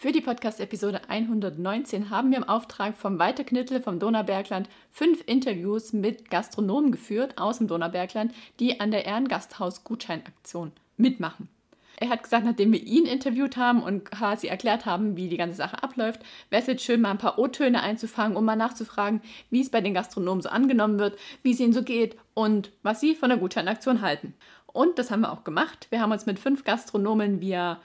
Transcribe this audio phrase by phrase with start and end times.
[0.00, 5.92] Für die Podcast-Episode 119 haben wir im Auftrag vom Walter Knittel vom Donaubergland fünf Interviews
[5.92, 11.48] mit Gastronomen geführt aus dem Donaubergland, die an der Ehrengasthaus-Gutscheinaktion mitmachen.
[11.96, 15.56] Er hat gesagt, nachdem wir ihn interviewt haben und quasi erklärt haben, wie die ganze
[15.56, 19.20] Sache abläuft, wäre es jetzt schön, mal ein paar O-Töne einzufangen, um mal nachzufragen,
[19.50, 23.00] wie es bei den Gastronomen so angenommen wird, wie es ihnen so geht und was
[23.00, 24.34] sie von der Gutscheinaktion halten.
[24.68, 25.88] Und das haben wir auch gemacht.
[25.90, 27.80] Wir haben uns mit fünf Gastronomen via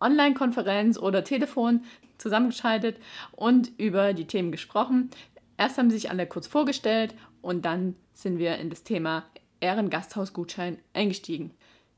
[0.00, 1.84] Online-Konferenz oder Telefon
[2.18, 2.98] zusammengeschaltet
[3.32, 5.10] und über die Themen gesprochen.
[5.56, 9.24] Erst haben sie sich alle kurz vorgestellt und dann sind wir in das Thema
[9.60, 11.52] Ehrengasthausgutschein eingestiegen.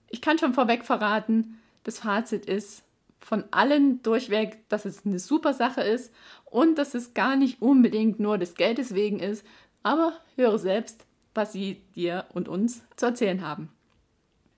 [0.08, 2.84] Ich kann schon vorweg verraten, das Fazit ist
[3.20, 6.12] von allen durchweg, dass es eine super Sache ist
[6.46, 9.46] und dass es gar nicht unbedingt nur des Geldes wegen ist,
[9.82, 13.70] aber höre selbst, was sie dir und uns zu erzählen haben.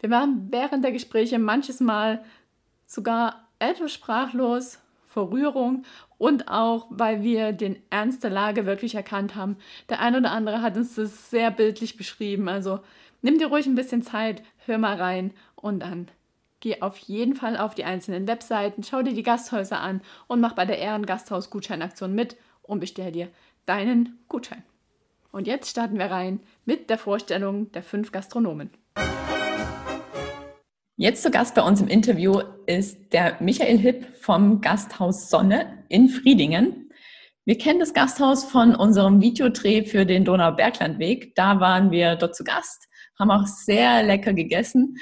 [0.01, 2.25] Wir waren während der Gespräche manches Mal
[2.93, 5.85] sogar etwas sprachlos vor Rührung
[6.19, 9.57] und auch, weil wir den Ernst der Lage wirklich erkannt haben.
[9.89, 12.49] Der ein oder andere hat uns das sehr bildlich beschrieben.
[12.49, 12.81] Also
[13.23, 16.09] nimm dir ruhig ein bisschen Zeit, hör mal rein und dann
[16.61, 20.53] geh auf jeden Fall auf die einzelnen Webseiten, schau dir die Gasthäuser an und mach
[20.53, 23.29] bei der Ehrengasthaus-Gutscheinaktion mit und bestell dir
[23.65, 24.63] deinen Gutschein.
[25.31, 28.71] Und jetzt starten wir rein mit der Vorstellung der fünf Gastronomen.
[31.03, 36.09] Jetzt zu Gast bei uns im Interview ist der Michael Hipp vom Gasthaus Sonne in
[36.09, 36.93] Friedingen.
[37.45, 41.35] Wir kennen das Gasthaus von unserem Videodreh für den Donauberglandweg.
[41.35, 42.87] Da waren wir dort zu Gast,
[43.19, 44.97] haben auch sehr lecker gegessen.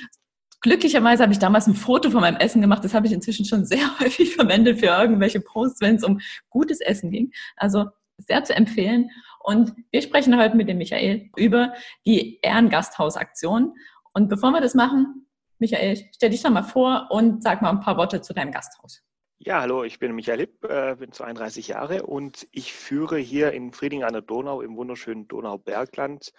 [0.62, 2.82] Glücklicherweise habe ich damals ein Foto von meinem Essen gemacht.
[2.82, 6.80] Das habe ich inzwischen schon sehr häufig verwendet für irgendwelche Posts, wenn es um gutes
[6.80, 7.30] Essen ging.
[7.56, 7.84] Also
[8.16, 9.10] sehr zu empfehlen.
[9.44, 11.74] Und wir sprechen heute mit dem Michael über
[12.06, 13.74] die Ehrengasthausaktion.
[14.14, 15.26] Und bevor wir das machen,
[15.60, 19.02] Michael, stell dich doch mal vor und sag mal ein paar Worte zu deinem Gasthaus.
[19.38, 23.72] Ja, hallo, ich bin Michael Lipp, äh, bin 32 Jahre und ich führe hier in
[23.72, 26.32] Frieding an der Donau im wunderschönen Donaubergland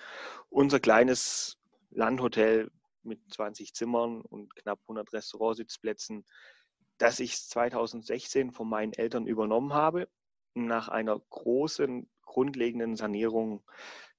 [0.50, 1.60] unser kleines
[1.92, 2.72] Landhotel
[3.04, 6.26] mit 20 Zimmern und knapp 100 Restaurantsitzplätzen,
[6.98, 10.08] das ich 2016 von meinen Eltern übernommen habe,
[10.56, 13.64] nach einer großen, grundlegenden Sanierung,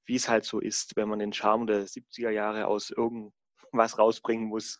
[0.05, 3.33] wie es halt so ist, wenn man den Charme der 70er Jahre aus irgendeinem
[3.78, 4.78] was rausbringen muss.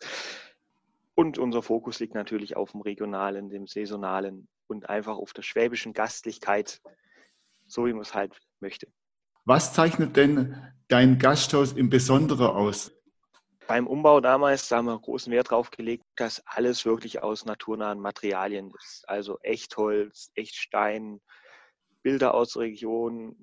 [1.15, 5.93] Und unser Fokus liegt natürlich auf dem Regionalen, dem Saisonalen und einfach auf der schwäbischen
[5.93, 6.81] Gastlichkeit,
[7.65, 8.87] so wie man es halt möchte.
[9.45, 12.91] Was zeichnet denn dein Gasthaus im Besonderen aus?
[13.67, 17.99] Beim Umbau damals da haben wir großen Wert darauf gelegt, dass alles wirklich aus naturnahen
[17.99, 19.07] Materialien ist.
[19.07, 21.21] Also Echtholz, Echtstein,
[22.01, 23.37] Bilder aus der Region,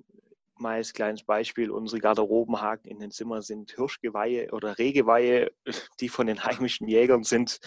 [0.61, 5.51] mal als kleines Beispiel, unsere Garderobenhaken in den Zimmern sind Hirschgeweihe oder Rehgeweihe,
[5.99, 7.59] die von den heimischen Jägern sind.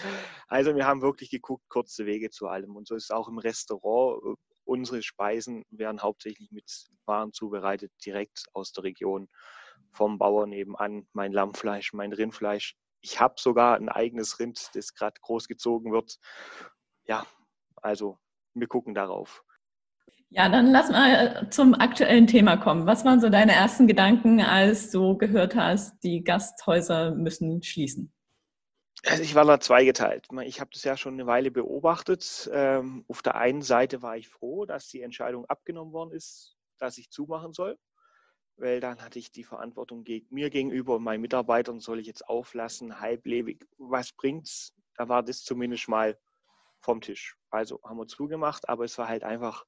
[0.47, 2.75] Also wir haben wirklich geguckt, kurze Wege zu allem.
[2.75, 4.37] Und so ist es auch im Restaurant.
[4.63, 6.65] Unsere Speisen werden hauptsächlich mit
[7.05, 9.29] Waren zubereitet, direkt aus der Region,
[9.91, 11.07] vom Bauern nebenan.
[11.13, 12.75] Mein Lammfleisch, mein Rindfleisch.
[13.01, 16.17] Ich habe sogar ein eigenes Rind, das gerade großgezogen wird.
[17.05, 17.27] Ja,
[17.75, 18.17] also
[18.55, 19.44] wir gucken darauf.
[20.35, 22.85] Ja, dann lass mal zum aktuellen Thema kommen.
[22.85, 28.13] Was waren so deine ersten Gedanken, als du gehört hast, die Gasthäuser müssen schließen?
[29.05, 30.27] Also ich war da zweigeteilt.
[30.43, 32.49] Ich habe das ja schon eine Weile beobachtet.
[32.51, 36.97] Ähm, auf der einen Seite war ich froh, dass die Entscheidung abgenommen worden ist, dass
[36.97, 37.77] ich zumachen soll,
[38.57, 42.99] weil dann hatte ich die Verantwortung mir gegenüber und meinen Mitarbeitern, soll ich jetzt auflassen,
[42.99, 44.73] halblebig, was bringt's?
[44.97, 46.17] Da war das zumindest mal
[46.81, 47.37] vom Tisch.
[47.51, 49.65] Also haben wir zugemacht, aber es war halt einfach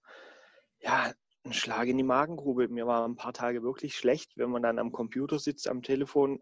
[0.80, 1.14] ja,
[1.44, 2.68] ein Schlag in die Magengrube.
[2.68, 6.40] Mir war ein paar Tage wirklich schlecht, wenn man dann am Computer sitzt, am Telefon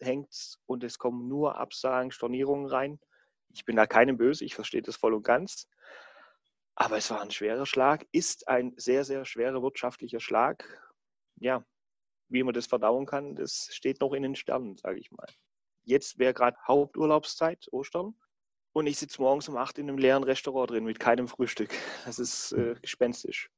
[0.00, 3.00] hängt und es kommen nur Absagen, Stornierungen rein.
[3.52, 5.68] Ich bin da keinem böse, ich verstehe das voll und ganz.
[6.74, 10.64] Aber es war ein schwerer Schlag, ist ein sehr, sehr schwerer wirtschaftlicher Schlag.
[11.36, 11.64] Ja,
[12.28, 15.26] wie man das verdauen kann, das steht noch in den Sternen, sage ich mal.
[15.82, 18.14] Jetzt wäre gerade Haupturlaubszeit, Ostern.
[18.72, 21.74] Und ich sitze morgens um acht in einem leeren Restaurant drin mit keinem Frühstück.
[22.04, 23.50] Das ist äh, gespenstisch.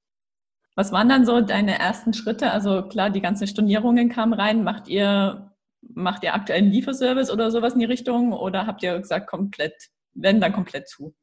[0.75, 2.51] Was waren dann so deine ersten Schritte?
[2.51, 4.65] Also klar, die ganzen Stornierungen kamen rein.
[4.65, 5.53] Macht ihr,
[5.83, 8.33] macht ihr aktuell einen Lieferservice oder sowas in die Richtung?
[8.33, 11.15] Oder habt ihr gesagt, komplett, werden dann komplett zu?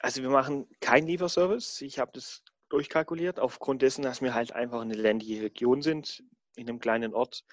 [0.00, 1.80] Also wir machen keinen Lieferservice.
[1.82, 6.22] Ich habe das durchkalkuliert, aufgrund dessen, dass wir halt einfach eine ländliche Region sind,
[6.56, 7.44] in einem kleinen Ort.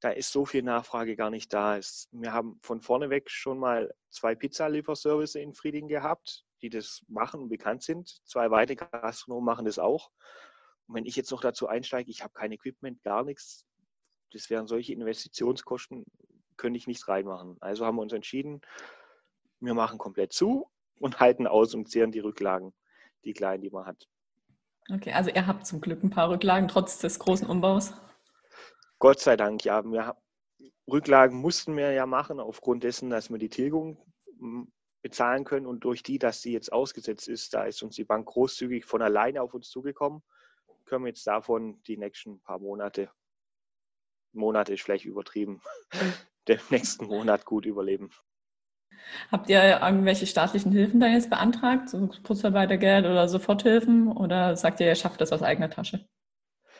[0.00, 1.78] Da ist so viel Nachfrage gar nicht da.
[2.10, 7.40] Wir haben von vorne weg schon mal zwei Pizzalieferservice in Frieding gehabt, die das machen
[7.42, 8.08] und bekannt sind.
[8.24, 10.10] Zwei weitere Gastronomen machen das auch.
[10.86, 13.66] Und wenn ich jetzt noch dazu einsteige, ich habe kein Equipment, gar nichts,
[14.32, 16.04] das wären solche Investitionskosten,
[16.56, 17.56] könnte ich nicht reinmachen.
[17.60, 18.60] Also haben wir uns entschieden,
[19.60, 22.72] wir machen komplett zu und halten aus und zehren die Rücklagen,
[23.24, 24.08] die kleinen, die man hat.
[24.92, 27.92] Okay, also ihr habt zum Glück ein paar Rücklagen trotz des großen Umbaus.
[28.98, 29.84] Gott sei Dank, ja.
[29.84, 30.16] Wir,
[30.88, 33.98] Rücklagen mussten wir ja machen, aufgrund dessen, dass wir die Tilgung
[35.02, 38.26] bezahlen können und durch die, dass sie jetzt ausgesetzt ist, da ist uns die Bank
[38.26, 40.22] großzügig von alleine auf uns zugekommen,
[40.86, 43.10] können wir jetzt davon die nächsten paar Monate,
[44.32, 45.60] Monate ist vielleicht übertrieben,
[46.48, 48.10] den nächsten Monat gut überleben.
[49.30, 54.86] Habt ihr irgendwelche staatlichen Hilfen da jetzt beantragt, so Kurzarbeitergeld oder Soforthilfen, oder sagt ihr,
[54.86, 56.06] ihr schafft das aus eigener Tasche?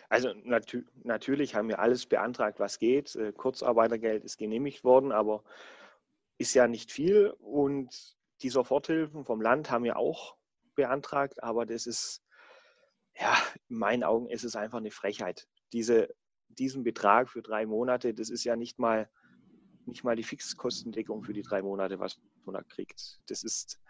[0.08, 3.14] Also natü natürlich haben wir alles beantragt, was geht.
[3.16, 5.42] Äh, Kurzarbeitergeld ist genehmigt worden, aber
[6.38, 7.34] ist ja nicht viel.
[7.40, 10.36] Und die Soforthilfen vom Land haben wir auch
[10.74, 12.22] beantragt, aber das ist,
[13.18, 13.36] ja,
[13.68, 15.48] in meinen Augen ist es einfach eine Frechheit.
[15.72, 16.14] Diese,
[16.48, 19.08] diesen Betrag für drei Monate, das ist ja nicht mal,
[19.86, 23.20] nicht mal die Fixkostendeckung für die drei Monate, was man da kriegt.
[23.26, 23.80] Das ist,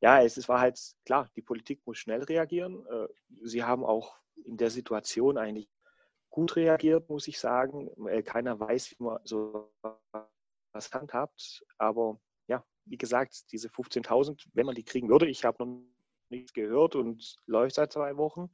[0.00, 2.84] ja, es war halt klar, die Politik muss schnell reagieren.
[2.86, 3.08] Äh,
[3.42, 5.68] sie haben auch in der Situation eigentlich
[6.30, 7.90] gut reagiert, muss ich sagen.
[8.24, 9.72] Keiner weiß, wie man so
[10.72, 11.64] was handhabt.
[11.78, 15.82] Aber ja, wie gesagt, diese 15.000, wenn man die kriegen würde, ich habe noch
[16.30, 18.50] nichts gehört und läuft seit zwei Wochen.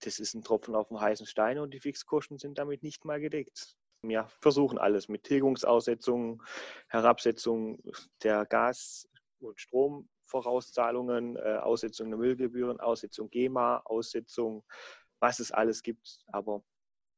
[0.00, 3.20] Das ist ein Tropfen auf dem heißen Stein und die Fixkosten sind damit nicht mal
[3.20, 3.76] gedeckt.
[4.02, 6.42] Wir versuchen alles mit Tilgungsaussetzungen,
[6.88, 7.82] Herabsetzung
[8.22, 9.08] der Gas-
[9.40, 14.64] und Strom, Vorauszahlungen, äh, Aussetzung der Müllgebühren, Aussetzung GEMA, Aussetzung,
[15.20, 16.18] was es alles gibt.
[16.26, 16.62] Aber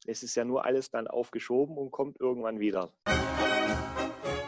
[0.06, 2.92] es ist ja nur alles dann aufgeschoben und kommt irgendwann wieder.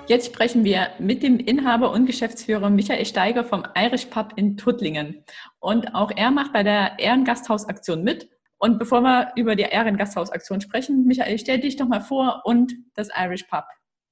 [0.08, 5.22] Jetzt sprechen wir mit dem Inhaber und Geschäftsführer Michael Steiger vom Irish Pub in Tuttlingen.
[5.60, 8.30] Und auch er macht bei der Ehrengasthausaktion mit.
[8.56, 13.10] Und bevor wir über die Ehrengasthausaktion sprechen, Michael, stell dich doch mal vor und das
[13.14, 13.64] Irish Pub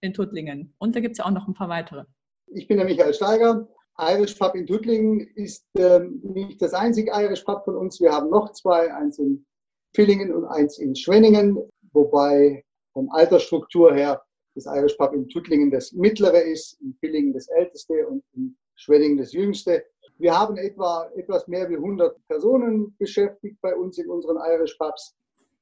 [0.03, 0.75] in Tuttlingen.
[0.77, 2.05] Und da gibt es ja auch noch ein paar weitere.
[2.49, 3.67] Ich bin der Michael Steiger,
[3.99, 7.99] Irish Pub in Tuttlingen ist ähm, nicht das einzige Irish Pub von uns.
[8.01, 9.47] Wir haben noch zwei, eins in
[9.95, 11.57] Villingen und eins in Schwenningen,
[11.93, 14.26] wobei von Altersstruktur her
[14.57, 19.19] das Irish Pub in Tuttlingen das mittlere ist, in Villingen das älteste und in Schwenningen
[19.19, 19.85] das jüngste.
[20.19, 25.15] Wir haben etwa etwas mehr wie 100 Personen beschäftigt bei uns in unseren Irish Pubs.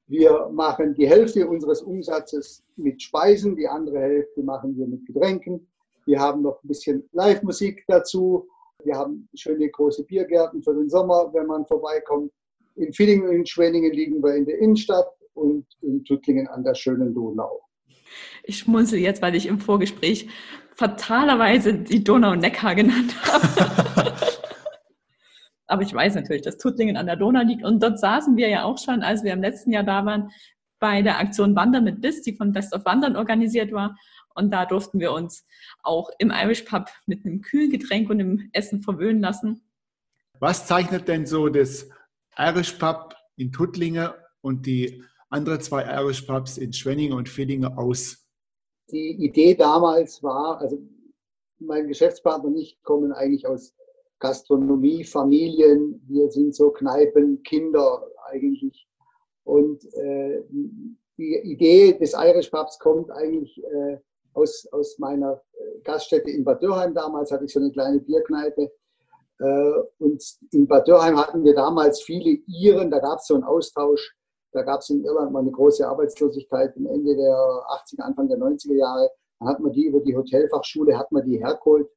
[0.07, 5.67] Wir machen die Hälfte unseres Umsatzes mit Speisen, die andere Hälfte machen wir mit Getränken.
[6.05, 8.47] Wir haben noch ein bisschen Live-Musik dazu.
[8.83, 12.31] Wir haben schöne große Biergärten für den Sommer, wenn man vorbeikommt.
[12.75, 16.75] In Villingen und in Schwenningen liegen wir in der Innenstadt und in Tuttlingen an der
[16.75, 17.64] schönen Donau.
[18.47, 20.29] Ich schmunzel jetzt, weil ich im Vorgespräch
[20.75, 24.13] fatalerweise die Donau-Neckar genannt habe.
[25.67, 27.63] Aber ich weiß natürlich, dass Tuttlingen an der Donau liegt.
[27.63, 30.29] Und dort saßen wir ja auch schon, als wir im letzten Jahr da waren,
[30.79, 33.97] bei der Aktion Wandern mit Biss, die von Best of Wandern organisiert war.
[34.35, 35.47] Und da durften wir uns
[35.81, 39.63] auch im Irish Pub mit einem kühlen Getränk und einem Essen verwöhnen lassen.
[40.39, 41.89] Was zeichnet denn so das
[42.37, 44.09] Irish Pub in Tuttlingen
[44.41, 48.24] und die anderen zwei Irish Pubs in Schwenningen und Villingen aus?
[48.91, 50.77] Die Idee damals war, also
[51.59, 53.73] mein Geschäftspartner und ich kommen eigentlich aus
[54.19, 58.87] Gastronomie, Familien, wir sind so Kneipen, Kinder eigentlich.
[59.43, 60.43] Und äh,
[61.17, 63.97] die Idee des Irish Pubs kommt eigentlich äh,
[64.33, 66.93] aus, aus meiner äh, Gaststätte in Bad Dürheim.
[66.93, 68.71] Damals hatte ich so eine kleine Bierkneipe.
[69.39, 73.43] Äh, und in Bad Dürheim hatten wir damals viele Iren, da gab es so einen
[73.43, 74.15] Austausch.
[74.55, 78.37] Da gab es in Irland mal eine große Arbeitslosigkeit am Ende der 80er, Anfang der
[78.37, 79.11] 90er Jahre.
[79.39, 81.89] Da hat man die über die Hotelfachschule, hat man die hergeholt.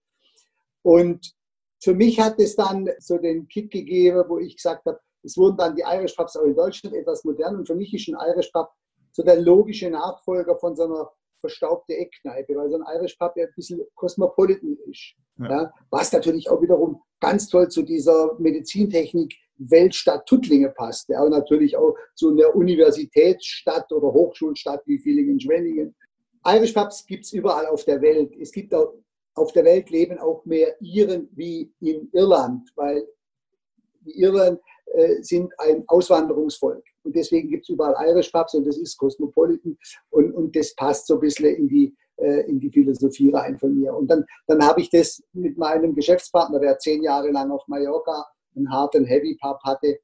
[0.83, 1.33] Und
[1.81, 5.57] für mich hat es dann so den Kick gegeben, wo ich gesagt habe, es wurden
[5.57, 7.57] dann die Irish Pubs auch in Deutschland etwas modern.
[7.57, 8.71] Und für mich ist ein Irish Pub
[9.13, 11.11] so der logische Nachfolger von so einer
[11.41, 15.15] verstaubte Eckkneipe, weil so ein Irish Pub ja ein bisschen cosmopolitan ist.
[15.39, 15.51] Ja.
[15.51, 21.31] Ja, was natürlich auch wiederum ganz toll zu dieser Medizintechnik Weltstadt Tuttlinge passt, ja, und
[21.31, 25.95] natürlich auch zu einer Universitätsstadt oder Hochschulstadt wie Villingen-Schwenningen.
[26.47, 28.33] Irish Pubs gibt es überall auf der Welt.
[28.41, 28.95] Es gibt auch
[29.39, 33.07] auf der Welt leben auch mehr Iren wie in Irland, weil
[34.01, 34.59] die Iren
[34.95, 36.83] äh, sind ein Auswanderungsvolk.
[37.05, 39.79] Und deswegen gibt es überall Irish Pubs und das ist Cosmopolitan
[40.11, 43.79] und, und das passt so ein bisschen in die, äh, in die Philosophie rein von
[43.79, 43.95] mir.
[43.95, 48.27] Und dann, dann habe ich das mit meinem Geschäftspartner, der zehn Jahre lang auf Mallorca
[48.59, 49.99] einen harten Heavy Pub hatte,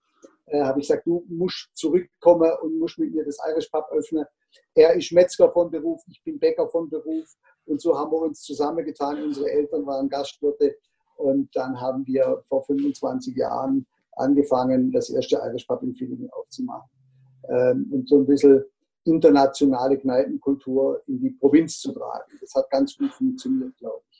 [0.46, 4.24] äh, habe ich gesagt, du musst zurückkommen und musst mit mir das Irish Pub öffnen.
[4.74, 7.28] Er ist Metzger von Beruf, ich bin Bäcker von Beruf.
[7.66, 9.22] Und so haben wir uns zusammengetan.
[9.22, 10.76] Unsere Eltern waren Gastwirte.
[11.16, 16.90] Und dann haben wir vor 25 Jahren angefangen, das erste Irish Pub in Villingen aufzumachen.
[17.48, 18.64] Ähm, und so ein bisschen
[19.04, 22.32] internationale Kneipenkultur in die Provinz zu tragen.
[22.40, 24.13] Das hat ganz gut funktioniert, glaube ich.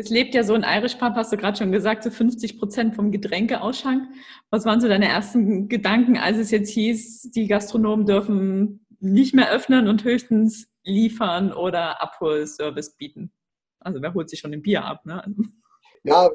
[0.00, 2.94] Es lebt ja so ein Irish Pub, hast du gerade schon gesagt, so 50 Prozent
[2.94, 4.08] vom Getränkeausschank.
[4.48, 9.52] Was waren so deine ersten Gedanken, als es jetzt hieß, die Gastronomen dürfen nicht mehr
[9.52, 13.32] öffnen und höchstens liefern oder Abholservice bieten?
[13.80, 15.04] Also wer holt sich schon ein Bier ab?
[15.04, 15.22] Ne?
[16.04, 16.30] Ja,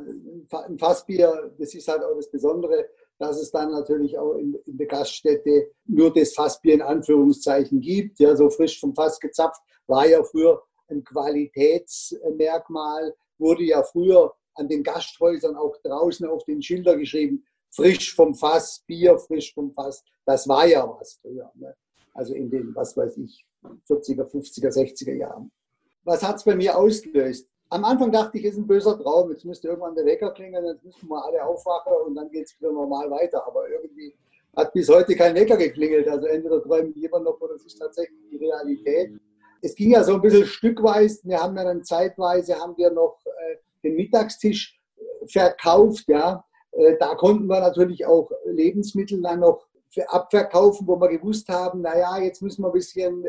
[0.68, 2.86] ein Fassbier, das ist halt auch das Besondere
[3.24, 8.20] dass es dann natürlich auch in, in der Gaststätte nur das Fassbier in Anführungszeichen gibt.
[8.20, 13.14] Ja, so frisch vom Fass gezapft war ja früher ein Qualitätsmerkmal,
[13.44, 18.84] wurde ja früher an den Gasthäusern auch draußen auf den Schilder geschrieben, frisch vom Fass,
[18.88, 20.04] Bier frisch vom Fass.
[20.26, 21.52] Das war ja was früher.
[21.56, 21.76] Ne?
[22.14, 23.46] Also in den, was weiß ich,
[23.90, 25.52] 40er, 50er, 60er Jahren.
[26.04, 27.48] Was hat es bei mir ausgelöst?
[27.74, 29.32] am Anfang dachte ich, es ist ein böser Traum.
[29.32, 32.60] Jetzt müsste irgendwann der Wecker klingeln, jetzt müssen wir alle aufwachen und dann geht es
[32.60, 33.46] wieder normal weiter.
[33.48, 34.14] Aber irgendwie
[34.56, 36.08] hat bis heute kein Wecker geklingelt.
[36.08, 39.14] Also entweder träumen jemand noch oder es ist tatsächlich die Realität.
[39.64, 41.22] Es ging ja so ein bisschen stückweise.
[41.24, 46.04] Wir haben ja dann zeitweise haben wir noch äh, den Mittagstisch äh, verkauft.
[46.08, 46.46] Ja.
[46.72, 49.66] Äh, da konnten wir natürlich auch Lebensmittel dann noch
[50.08, 53.24] abverkaufen, wo wir gewusst haben, naja, jetzt müssen wir ein bisschen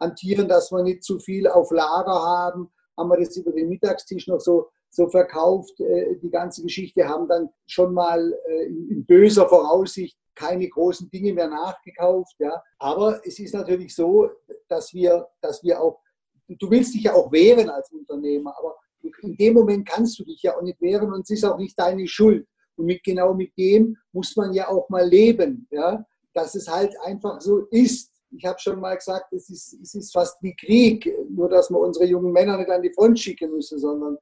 [0.00, 4.26] hantieren, dass wir nicht zu viel auf Lager haben haben wir das über den Mittagstisch
[4.26, 5.80] noch so, so verkauft.
[5.80, 11.32] Äh, die ganze Geschichte haben dann schon mal äh, in böser Voraussicht keine großen Dinge
[11.32, 12.36] mehr nachgekauft.
[12.38, 12.62] Ja.
[12.78, 14.30] Aber es ist natürlich so,
[14.68, 16.00] dass wir, dass wir auch,
[16.48, 18.76] du willst dich ja auch wehren als Unternehmer, aber
[19.22, 21.78] in dem Moment kannst du dich ja auch nicht wehren und es ist auch nicht
[21.78, 22.46] deine Schuld.
[22.76, 26.94] Und mit, genau mit dem muss man ja auch mal leben, ja, dass es halt
[27.00, 31.10] einfach so ist ich habe schon mal gesagt, es ist, es ist fast wie Krieg,
[31.28, 34.16] nur dass wir unsere jungen Männer nicht an die Front schicken müssen, sondern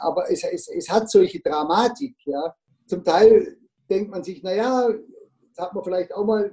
[0.00, 2.16] aber es, es, es hat solche Dramatik.
[2.24, 2.54] Ja.
[2.86, 3.56] Zum Teil
[3.88, 4.88] denkt man sich, naja,
[5.58, 6.50] hat man vielleicht auch mal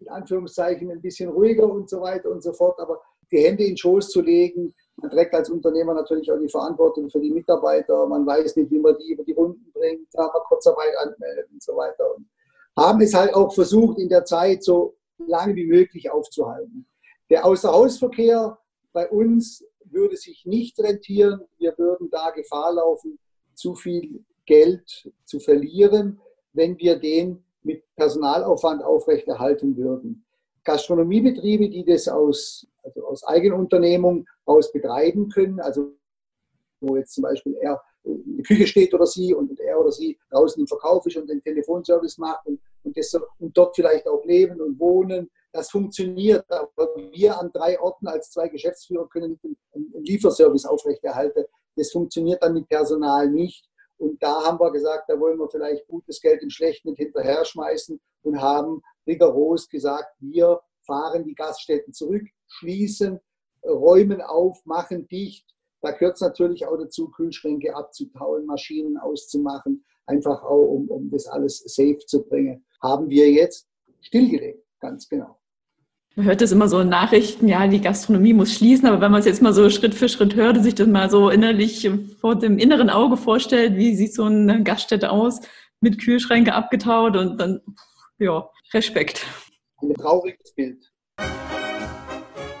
[0.00, 3.00] in Anführungszeichen ein bisschen ruhiger und so weiter und so fort, aber
[3.30, 7.08] die Hände in den Schoß zu legen, man trägt als Unternehmer natürlich auch die Verantwortung
[7.08, 10.42] für die Mitarbeiter, man weiß nicht, wie man die über die Runden bringt, da man
[10.48, 12.16] Kurzarbeit anmeldet und so weiter.
[12.16, 12.26] Und
[12.76, 16.86] haben es halt auch versucht, in der Zeit so lange wie möglich aufzuhalten.
[17.30, 18.58] Der Außerhausverkehr
[18.92, 21.40] bei uns würde sich nicht rentieren.
[21.58, 23.18] Wir würden da Gefahr laufen,
[23.54, 26.20] zu viel Geld zu verlieren,
[26.52, 30.24] wenn wir den mit Personalaufwand aufrechterhalten würden.
[30.64, 35.92] Gastronomiebetriebe, die das aus, also aus Eigenunternehmung aus betreiben können, also
[36.80, 40.18] wo jetzt zum Beispiel er in der Küche steht oder sie und er oder sie
[40.30, 44.24] draußen im Verkauf ist und den Telefonservice macht und, und, das, und dort vielleicht auch
[44.24, 45.30] leben und wohnen.
[45.52, 51.44] Das funktioniert, aber wir an drei Orten als zwei Geschäftsführer können nicht einen Lieferservice aufrechterhalten.
[51.76, 53.68] Das funktioniert dann mit Personal nicht.
[53.98, 57.44] Und da haben wir gesagt, da wollen wir vielleicht gutes Geld im Schlechten nicht hinterher
[57.44, 63.20] schmeißen und haben rigoros gesagt, wir fahren die Gaststätten zurück, schließen,
[63.64, 65.46] räumen auf, machen dicht,
[65.82, 71.26] da gehört es natürlich auch dazu, Kühlschränke abzutauen, Maschinen auszumachen, einfach auch, um, um das
[71.26, 72.64] alles safe zu bringen.
[72.80, 73.68] Haben wir jetzt
[74.00, 75.41] stillgelegt, ganz genau.
[76.14, 79.20] Man hört das immer so in Nachrichten, ja, die Gastronomie muss schließen, aber wenn man
[79.20, 81.88] es jetzt mal so Schritt für Schritt hört und sich das mal so innerlich
[82.20, 85.40] vor dem inneren Auge vorstellt, wie sieht so eine Gaststätte aus,
[85.80, 87.62] mit Kühlschränke abgetaut und dann,
[88.18, 89.26] ja, Respekt.
[89.80, 90.84] Ein trauriges Bild.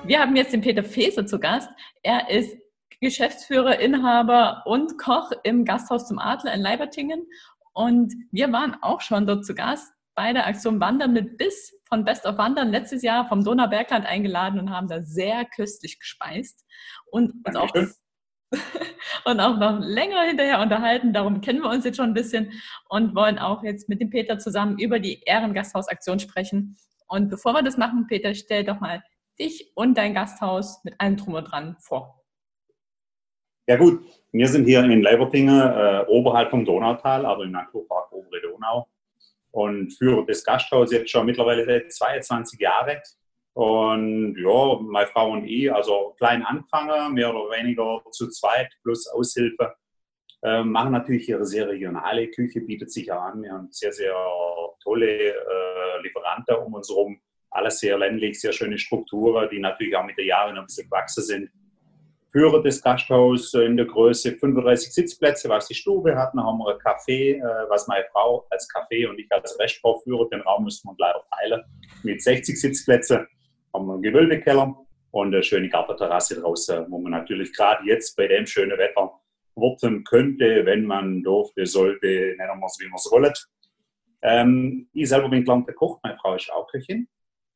[0.04, 1.68] Wir haben jetzt den Peter Feser zu Gast.
[2.02, 2.56] Er ist
[3.02, 7.26] Geschäftsführer, Inhaber und Koch im Gasthaus zum Adler in Leibertingen.
[7.74, 12.06] Und wir waren auch schon dort zu Gast bei der Aktion Wandern mit Biss von
[12.06, 16.64] Best of Wandern letztes Jahr vom Donaubergland eingeladen und haben da sehr köstlich gespeist
[17.10, 17.70] und uns auch,
[19.26, 21.12] und auch noch länger hinterher unterhalten.
[21.12, 22.52] Darum kennen wir uns jetzt schon ein bisschen
[22.88, 26.78] und wollen auch jetzt mit dem Peter zusammen über die Ehrengasthausaktion sprechen.
[27.08, 29.02] Und bevor wir das machen, Peter, stell doch mal
[29.38, 32.24] dich und dein Gasthaus mit allem Drum und Dran vor.
[33.68, 38.40] Ja gut, wir sind hier in Leibertingen, äh, oberhalb vom Donautal, aber im Naturpark Obere
[38.40, 38.88] Donau
[39.52, 42.98] und führe das Gasthaus jetzt schon mittlerweile seit 22 Jahren.
[43.54, 49.06] Und ja, meine Frau und ich, also klein anfangen, mehr oder weniger zu zweit plus
[49.08, 49.74] Aushilfe,
[50.42, 53.42] äh, machen natürlich ihre sehr regionale Küche, bietet sich an.
[53.42, 54.14] Wir haben sehr, sehr
[54.82, 60.06] tolle äh, Lieferanten um uns herum, alles sehr ländlich, sehr schöne Strukturen, die natürlich auch
[60.06, 61.50] mit den Jahren ein bisschen gewachsen sind
[62.32, 66.32] führe das Gasthaus in der Größe 35 Sitzplätze, was die Stube hat.
[66.34, 70.02] Dann haben wir ein Café, äh, was meine Frau als Café und ich als Restaurant
[70.02, 70.28] führe.
[70.30, 71.62] Den Raum müssen wir leider teilen
[72.02, 73.26] mit 60 Sitzplätzen.
[73.74, 74.74] Haben wir einen Gewölbekeller
[75.10, 79.12] und eine schöne Gartenterrasse draußen, wo man natürlich gerade jetzt bei dem schönen Wetter
[79.54, 83.32] wurden könnte, wenn man durfte, sollte, nennen wir es, wie man es wollen.
[84.22, 87.06] Ähm, ich selber bin gelernter Koch, meine Frau ist auch Köchin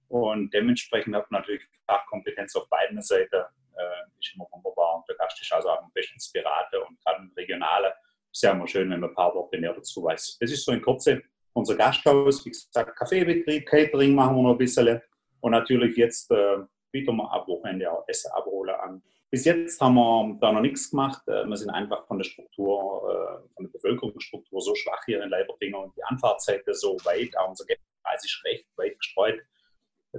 [0.08, 3.34] und dementsprechend hat man natürlich Fachkompetenz auf beiden Seiten.
[3.34, 4.96] Äh, ist immer wunderbar.
[4.96, 7.92] Und der Gast ist also auch am besten Berater und gerade im Regionalen
[8.32, 10.38] ist ja immer schön, wenn man ein paar Worte mehr dazu weiß.
[10.40, 11.22] Das ist so in Kürze
[11.52, 12.44] unser Gasthaus.
[12.44, 15.00] Wie gesagt, Kaffeebetrieb, Catering machen wir noch ein bisschen
[15.40, 16.58] und natürlich jetzt äh,
[16.90, 19.02] bieten wir ab Wochenende auch Essen abholen an.
[19.30, 21.22] Bis jetzt haben wir da noch nichts gemacht.
[21.28, 25.30] Äh, wir sind einfach von der Struktur, äh, von der Bevölkerungsstruktur so schwach hier in
[25.30, 29.40] Leibertingen und die Anfahrtzeiten so weit, auch unser Kreis ist recht weit gestreut,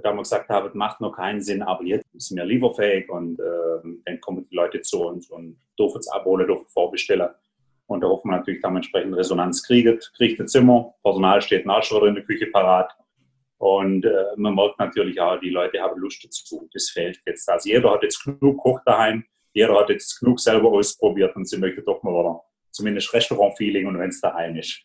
[0.02, 3.38] da haben wir gesagt, das macht noch keinen Sinn, aber jetzt sind wir lieferfähig und
[3.38, 7.28] äh, dann kommen die Leute zu uns und dürfen es abholen, dürfen vorbestellen.
[7.86, 11.64] Und da hoffen wir natürlich, dass man entsprechend Resonanz kriegt, kriegt ein Zimmer, Personal steht
[11.64, 12.94] nachher in der Küche parat.
[13.56, 16.68] Und äh, man merkt natürlich auch, die Leute haben Lust dazu.
[16.72, 17.48] Das fehlt jetzt.
[17.48, 21.58] Also jeder hat jetzt genug Koch daheim, jeder hat jetzt genug selber ausprobiert und sie
[21.58, 22.40] möchte doch mal wieder
[22.70, 24.82] zumindest Restaurant-Feeling und wenn es daheim ist.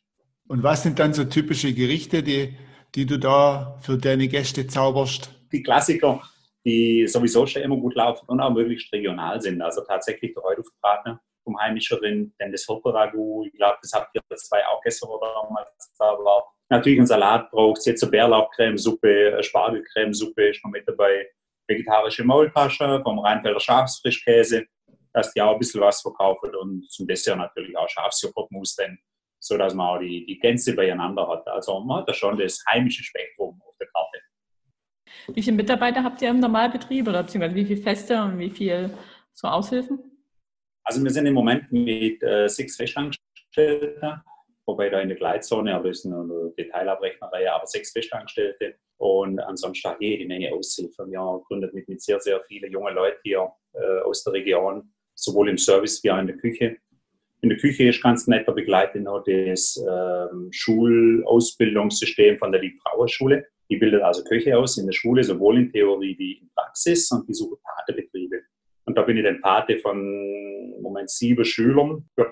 [0.48, 2.56] Und was sind dann so typische Gerichte, die
[2.96, 5.32] die du da für deine Gäste zauberst?
[5.52, 6.22] Die Klassiker,
[6.66, 9.62] die sowieso schon immer gut laufen und auch möglichst regional sind.
[9.62, 14.66] Also tatsächlich der Heudufbraten vom Rind, denn das Hirteragout, ich glaube, das habt ihr zwei
[14.68, 16.18] auch gestern oder damals da.
[16.70, 21.28] Natürlich ein Salat braucht es, jetzt eine Bärlauchcremesuppe, Spargelcremesuppe ist noch mit dabei,
[21.68, 24.66] vegetarische Maultasche vom Rheinfelder Schafsfrischkäse,
[25.12, 28.98] dass die auch ein bisschen was verkaufen und zum Dessert natürlich auch Schafsjoghurtmus, denn
[29.44, 31.48] so dass man auch die, die Gänse beieinander hat.
[31.48, 34.20] Also man hat da schon das heimische Spektrum auf der Karte.
[35.34, 38.98] Wie viele Mitarbeiter habt ihr im Normalbetrieb oder beziehungsweise wie viele Feste und wie viele
[39.34, 40.00] so Aushilfen?
[40.86, 44.22] Also wir sind im Moment mit äh, sechs Festangestellten,
[44.66, 49.90] wobei da in der Gleitzone, aber das ist eine Detailabrechnerei, aber sechs Festangestellte und ansonsten
[49.90, 51.12] auch jede Menge Aushilfen.
[51.12, 55.50] Wir gründet mit, mit sehr, sehr vielen jungen Leuten hier äh, aus der Region, sowohl
[55.50, 56.78] im Service wie auch in der Küche.
[57.44, 62.62] In der Küche ist ganz nett, da begleite ich noch das ähm, Schulausbildungssystem von der
[62.62, 63.46] Liebbrauerschule.
[63.70, 67.28] Die bildet also Köche aus in der Schule, sowohl in Theorie wie in Praxis und
[67.28, 68.38] die suchen Patebetriebe.
[68.86, 72.08] Und da bin ich dann Pate von Moment sieben Schülern.
[72.18, 72.28] Ja.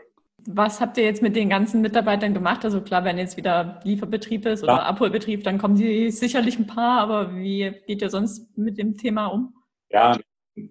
[0.48, 2.64] Was habt ihr jetzt mit den ganzen Mitarbeitern gemacht?
[2.64, 4.84] Also klar, wenn jetzt wieder Lieferbetrieb ist oder ja.
[4.84, 9.28] Abholbetrieb, dann kommen sie sicherlich ein paar, aber wie geht ihr sonst mit dem Thema
[9.28, 9.54] um?
[9.90, 10.18] Ja,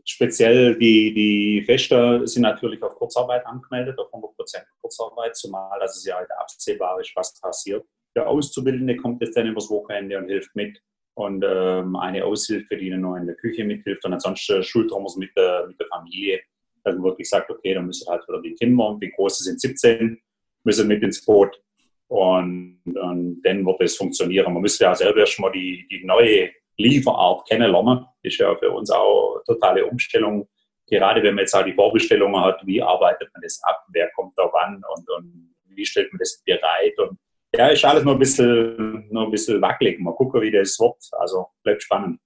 [0.05, 6.05] Speziell die, die Fechter sind natürlich auf Kurzarbeit angemeldet, auf 100% Kurzarbeit, zumal dass es
[6.05, 7.85] ja halt absehbar ist, was passiert.
[8.14, 10.81] Der Auszubildende kommt jetzt dann übers Wochenende und hilft mit.
[11.14, 14.05] Und ähm, eine Aushilfe, die ihnen noch in der Küche mithilft.
[14.05, 16.40] Und ansonsten es mit der, mit der Familie,
[16.85, 20.21] dass man wirklich sagt, okay, dann müssen halt wieder die Kinder, die Große sind 17,
[20.64, 21.61] müssen mit ins Boot.
[22.09, 24.53] Und, und dann wird es funktionieren.
[24.53, 28.07] Man müsste ja selber erstmal die, die neue Lieferart kennenlernen.
[28.23, 30.49] Ist ja für uns auch eine totale Umstellung.
[30.87, 34.37] Gerade wenn man jetzt auch die Vorbestellungen hat, wie arbeitet man das ab, wer kommt
[34.37, 36.99] da wann und, und wie stellt man das bereit.
[36.99, 37.19] Und
[37.55, 39.99] ja, ist alles noch ein bisschen, noch ein bisschen wackelig.
[40.01, 40.97] Mal gucken, wie das wird.
[41.13, 42.21] Also bleibt spannend.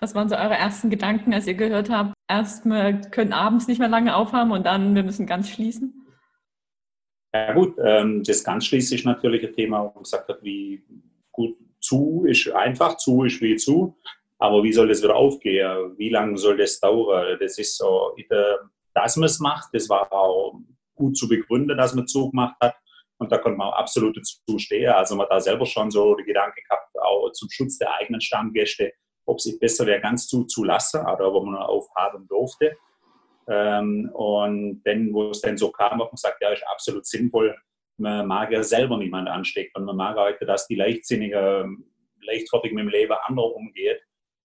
[0.00, 3.78] Was waren so eure ersten Gedanken, als ihr gehört habt, erst wir können abends nicht
[3.78, 6.06] mehr lange aufhaben und dann wir müssen ganz schließen?
[7.32, 10.82] Ja gut, ähm, das ganz schließen ist natürlich ein Thema, wo man gesagt hat, wie
[11.30, 13.96] gut zu ist einfach, zu ist wie zu.
[14.40, 15.96] Aber wie soll das wieder aufgehen?
[15.98, 17.36] Wie lange soll das dauern?
[17.38, 18.16] Das ist so,
[18.94, 20.58] dass man es macht, das war auch
[20.94, 22.74] gut zu begründen, dass man Zug gemacht hat.
[23.18, 24.90] Und da konnte man auch absolut dazu stehen.
[24.90, 28.22] Also man hat da selber schon so die Gedanke gehabt, auch zum Schutz der eigenen
[28.22, 28.92] Stammgäste,
[29.26, 32.78] ob es besser wäre, ganz zu, zu lassen oder ob man aufhaben durfte.
[33.46, 37.54] Ähm, und dann, wo es dann so kam, hat man gesagt, ja, ist absolut sinnvoll,
[37.98, 41.68] man mag ja selber niemand ansteckt und man mag heute, dass die leichtsinnige,
[42.22, 44.00] leichtfertig mit dem Leben anderer umgeht.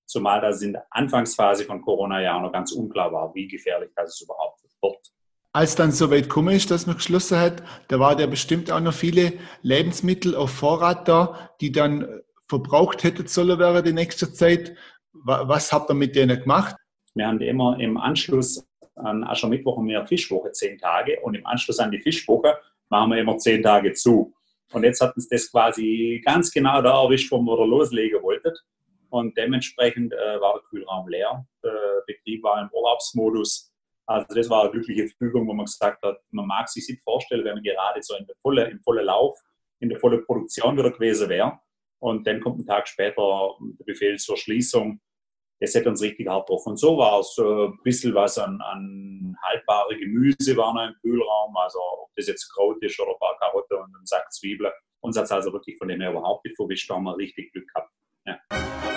[0.06, 3.90] Zumal das in der Anfangsphase von Corona ja auch noch ganz unklar war, wie gefährlich
[3.96, 5.12] das überhaupt wird.
[5.52, 8.82] Als dann so weit gekommen ist, dass man geschlossen hat, da waren ja bestimmt auch
[8.82, 14.76] noch viele Lebensmittel auf Vorrat da, die dann verbraucht hätten sollen während der nächsten Zeit.
[15.14, 16.76] Was habt ihr mit denen gemacht?
[17.16, 21.80] Wir haben immer im Anschluss an Aschermittwoch und mehr Fischwoche zehn Tage und im Anschluss
[21.80, 22.58] an die Fischwoche
[22.90, 24.34] machen wir immer zehn Tage zu.
[24.74, 28.52] Und jetzt hat uns das quasi ganz genau da erwischt, wo wir loslegen wollten.
[29.16, 31.48] Und dementsprechend äh, war der Kühlraum leer.
[31.64, 33.72] Der Betrieb war im Urlaubsmodus.
[34.06, 37.46] Also das war eine glückliche Fügung, wo man gesagt hat, man mag sich nicht vorstellen,
[37.46, 39.40] wenn man gerade so in der volle, im vollen Lauf,
[39.80, 41.58] in der vollen Produktion wieder gewesen wäre.
[42.00, 45.00] Und dann kommt ein Tag später der Befehl zur Schließung.
[45.62, 46.66] das hätte uns richtig hart drauf.
[46.66, 50.96] Und so war es äh, ein bisschen was an, an haltbare Gemüse war noch im
[51.00, 54.74] Kühlraum, also ob das jetzt Kraut ist oder ein paar Karotten und ein Sack Zwiebeln.
[55.00, 57.54] Uns hat es also wirklich von dem her überhaupt nicht verwischt, da haben wir richtig
[57.54, 57.94] Glück gehabt.
[58.26, 58.95] Ja.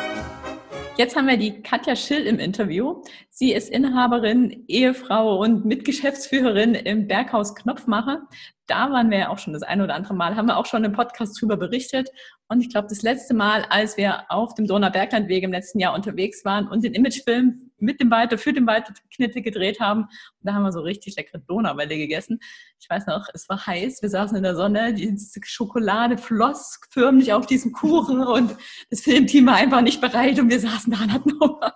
[0.99, 3.05] Jetzt haben wir die Katja Schill im Interview.
[3.31, 8.23] Sie ist Inhaberin, Ehefrau und Mitgeschäftsführerin im Berghaus Knopfmacher.
[8.67, 10.83] Da waren wir ja auch schon das ein oder andere Mal, haben wir auch schon
[10.83, 12.11] im Podcast drüber berichtet.
[12.49, 16.45] Und ich glaube, das letzte Mal, als wir auf dem Donauberglandweg im letzten Jahr unterwegs
[16.45, 20.03] waren und den Imagefilm mit dem Weiter, für den Weiterknitte gedreht haben.
[20.03, 20.11] Und
[20.43, 22.41] da haben wir so richtig leckere Donauwelle gegessen.
[22.81, 27.33] Ich weiß noch, es war heiß, wir saßen in der Sonne, die Schokolade floss förmlich
[27.33, 28.57] auf diesem Kuchen und
[28.91, 31.75] das Filmteam war einfach nicht bereit und wir saßen da und hatten Hunger.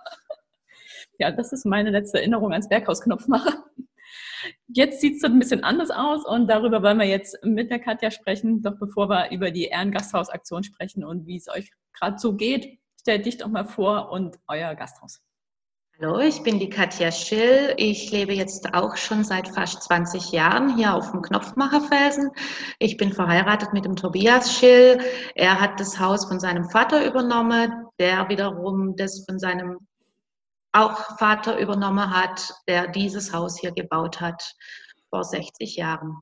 [1.19, 3.63] Ja, das ist meine letzte Erinnerung ans Berghausknopfmacher.
[4.67, 8.11] Jetzt sieht es ein bisschen anders aus und darüber wollen wir jetzt mit der Katja
[8.11, 8.61] sprechen.
[8.61, 13.25] Doch bevor wir über die Ehrengasthausaktion sprechen und wie es euch gerade so geht, stellt
[13.25, 15.21] dich doch mal vor und euer Gasthaus.
[16.01, 17.75] Hallo, ich bin die Katja Schill.
[17.77, 22.31] Ich lebe jetzt auch schon seit fast 20 Jahren hier auf dem Knopfmacherfelsen.
[22.79, 24.99] Ich bin verheiratet mit dem Tobias Schill.
[25.35, 29.87] Er hat das Haus von seinem Vater übernommen, der wiederum das von seinem
[30.71, 34.55] auch Vater übernommen hat, der dieses Haus hier gebaut hat
[35.11, 36.17] vor 60 Jahren.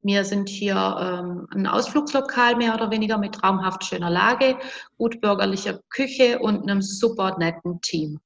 [0.00, 4.58] Wir sind hier ähm, ein Ausflugslokal mehr oder weniger mit traumhaft schöner Lage,
[4.96, 8.18] gut bürgerlicher Küche und einem super netten Team.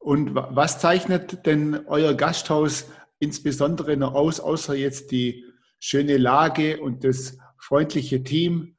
[0.00, 2.86] Und was zeichnet denn euer Gasthaus
[3.18, 5.44] insbesondere noch aus, außer jetzt die
[5.78, 8.76] schöne Lage und das freundliche Team?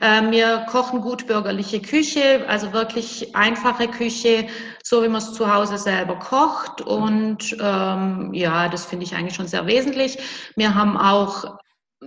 [0.00, 4.48] Ähm, wir kochen gut bürgerliche Küche, also wirklich einfache Küche,
[4.82, 6.80] so wie man es zu Hause selber kocht.
[6.80, 10.18] Und ähm, ja, das finde ich eigentlich schon sehr wesentlich.
[10.56, 11.58] Wir haben auch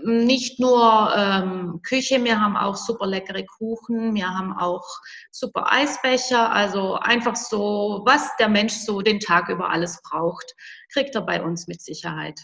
[0.04, 4.86] nicht nur ähm, Küche, wir haben auch super leckere Kuchen, wir haben auch
[5.32, 10.54] super Eisbecher, also einfach so, was der Mensch so den Tag über alles braucht,
[10.92, 12.40] kriegt er bei uns mit Sicherheit.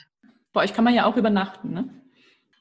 [0.53, 1.89] Bei euch kann man ja auch übernachten, ne?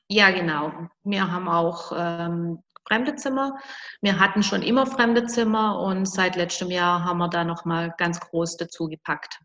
[0.08, 0.72] Ja, genau.
[1.04, 3.56] Wir haben auch ähm, fremde Zimmer.
[4.00, 8.18] Wir hatten schon immer fremde Zimmer und seit letztem Jahr haben wir da nochmal ganz
[8.18, 9.38] groß dazu gepackt.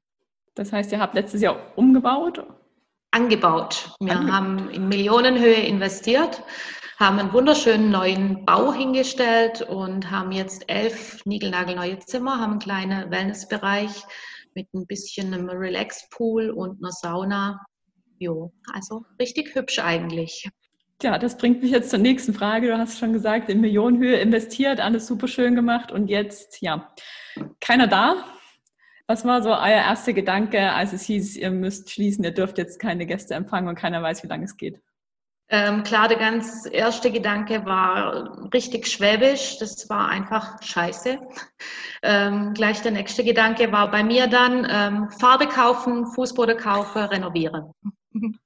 [0.55, 2.43] Das heißt, ihr habt letztes Jahr umgebaut?
[3.15, 3.95] Angebaut.
[4.01, 4.33] Wir angebaut.
[4.33, 6.43] haben in Millionenhöhe investiert,
[6.99, 13.09] haben einen wunderschönen neuen Bau hingestellt und haben jetzt elf niegelnagelneue Zimmer, haben einen kleinen
[13.09, 14.03] Wellnessbereich
[14.53, 17.65] mit ein bisschen einem Relax-Pool und einer Sauna.
[18.19, 20.49] Jo, also richtig hübsch eigentlich.
[21.01, 22.67] Ja, das bringt mich jetzt zur nächsten Frage.
[22.67, 26.93] Du hast schon gesagt, in Millionenhöhe investiert, alles super schön gemacht und jetzt, ja,
[27.61, 28.25] keiner da.
[29.07, 32.79] Was war so euer erster Gedanke, als es hieß, ihr müsst schließen, ihr dürft jetzt
[32.79, 34.81] keine Gäste empfangen und keiner weiß, wie lange es geht?
[35.47, 39.59] Ähm, klar, der ganz erste Gedanke war richtig schwäbisch.
[39.59, 41.19] Das war einfach scheiße.
[42.07, 47.71] Ähm, gleich der nächste Gedanke war bei mir dann ähm, Farbe kaufen, Fußboden kaufen, renovieren.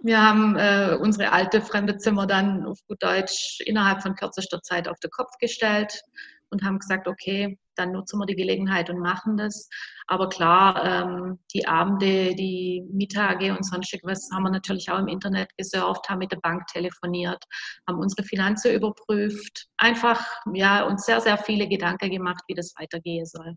[0.00, 4.86] Wir haben äh, unsere alte fremde Zimmer dann auf gut Deutsch innerhalb von kürzester Zeit
[4.86, 6.02] auf den Kopf gestellt
[6.50, 9.68] und haben gesagt, okay, dann nutzen wir die Gelegenheit und machen das.
[10.06, 15.48] Aber klar, ähm, die Abende, die Mittage und sonstiges haben wir natürlich auch im Internet
[15.56, 17.42] gesurft, haben mit der Bank telefoniert,
[17.88, 23.26] haben unsere Finanzen überprüft, einfach ja, uns sehr, sehr viele Gedanken gemacht, wie das weitergehen
[23.26, 23.54] soll.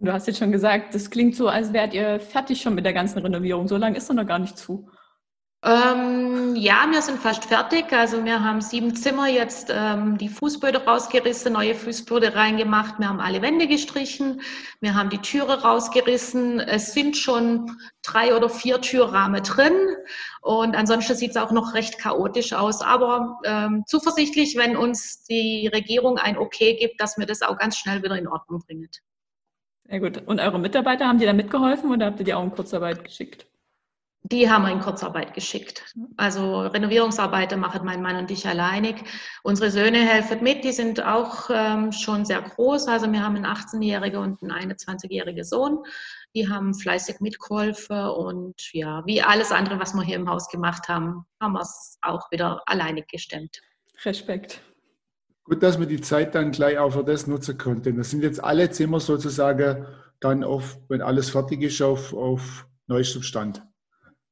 [0.00, 2.92] Du hast jetzt schon gesagt, das klingt so, als wärt ihr fertig schon mit der
[2.92, 3.66] ganzen Renovierung.
[3.66, 4.88] So lange ist er noch gar nicht zu.
[5.64, 7.92] Ähm, ja, wir sind fast fertig.
[7.92, 13.00] Also wir haben sieben Zimmer jetzt ähm, die Fußböden rausgerissen, neue Fußböden reingemacht.
[13.00, 14.40] Wir haben alle Wände gestrichen.
[14.80, 16.60] Wir haben die Türe rausgerissen.
[16.60, 19.72] Es sind schon drei oder vier Türrahmen drin.
[20.42, 22.80] Und ansonsten sieht es auch noch recht chaotisch aus.
[22.80, 27.76] Aber ähm, zuversichtlich, wenn uns die Regierung ein Okay gibt, dass wir das auch ganz
[27.76, 28.88] schnell wieder in Ordnung bringen.
[29.88, 30.22] Sehr gut.
[30.24, 33.48] Und eure Mitarbeiter, haben die da mitgeholfen oder habt ihr die auch in Kurzarbeit geschickt?
[34.22, 35.94] Die haben wir in Kurzarbeit geschickt.
[36.16, 38.96] Also Renovierungsarbeiten machen mein Mann und ich alleinig.
[39.42, 42.88] Unsere Söhne helfen mit, die sind auch ähm, schon sehr groß.
[42.88, 45.78] Also wir haben einen 18-jährigen und einen 21-jährigen Sohn.
[46.34, 50.88] Die haben fleißig mitgeholfen und ja, wie alles andere, was wir hier im Haus gemacht
[50.88, 53.62] haben, haben wir es auch wieder alleinig gestemmt.
[54.04, 54.60] Respekt.
[55.44, 57.96] Gut, dass wir die Zeit dann gleich auch für das nutzen konnten.
[57.96, 59.86] Das sind jetzt alle Zimmer sozusagen
[60.20, 63.62] dann auf, wenn alles fertig ist, auf, auf neuestem Stand.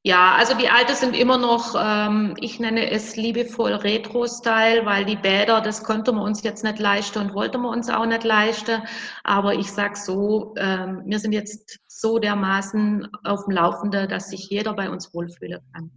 [0.06, 5.16] Ja, also die alte sind immer noch, ähm, ich nenne es liebevoll Retro-Style, weil die
[5.16, 8.82] Bäder, das konnten wir uns jetzt nicht leisten und wollten wir uns auch nicht leisten.
[9.24, 14.48] Aber ich sag so, ähm, wir sind jetzt so dermaßen auf dem Laufenden, dass sich
[14.48, 15.90] jeder bei uns wohlfühlen kann.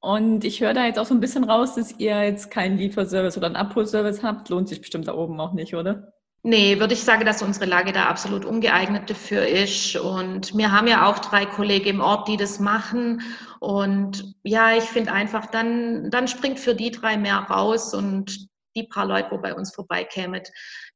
[0.00, 3.36] Und ich höre da jetzt auch so ein bisschen raus, dass ihr jetzt keinen Lieferservice
[3.36, 4.48] oder einen Abholservice habt.
[4.48, 6.13] Lohnt sich bestimmt da oben auch nicht, oder?
[6.46, 9.96] Nee, würde ich sagen, dass unsere Lage da absolut ungeeignet dafür ist.
[9.96, 13.22] Und wir haben ja auch drei Kollegen im Ort, die das machen.
[13.60, 18.82] Und ja, ich finde einfach, dann, dann springt für die drei mehr raus und die
[18.82, 20.42] paar Leute, wo bei uns vorbeikämen,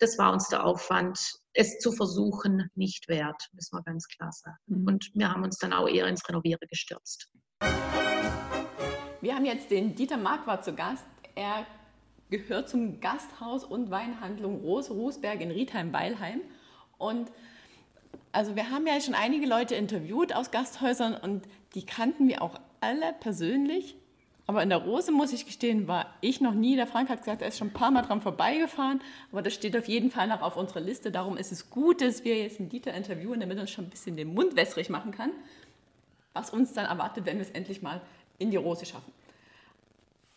[0.01, 1.19] das war uns der Aufwand,
[1.55, 4.59] es zu versuchen, nicht wert, müssen wir ganz klar sagen.
[4.67, 4.87] Mhm.
[4.87, 7.31] Und wir haben uns dann auch eher ins Renovieren gestürzt.
[9.23, 11.07] Wir haben jetzt den Dieter Marquardt zu Gast.
[11.35, 11.67] Er
[12.31, 16.41] gehört zum Gasthaus und Weinhandlung Rose Rußberg in Riedheim-Weilheim.
[16.99, 17.31] Und
[18.33, 22.57] also wir haben ja schon einige Leute interviewt aus Gasthäusern und die kannten wir auch
[22.81, 23.97] alle persönlich.
[24.47, 26.75] Aber in der Rose, muss ich gestehen, war ich noch nie.
[26.75, 29.03] Der Frank hat gesagt, er ist schon ein paar Mal dran vorbeigefahren.
[29.31, 31.11] Aber das steht auf jeden Fall noch auf unserer Liste.
[31.11, 33.91] Darum ist es gut, dass wir jetzt einen Dieter interviewen, damit er uns schon ein
[33.91, 35.33] bisschen den Mund wässrig machen kann.
[36.33, 38.01] Was uns dann erwartet, wenn wir es endlich mal
[38.39, 39.13] in die Rose schaffen.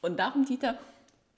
[0.01, 0.77] Und darum, Dieter,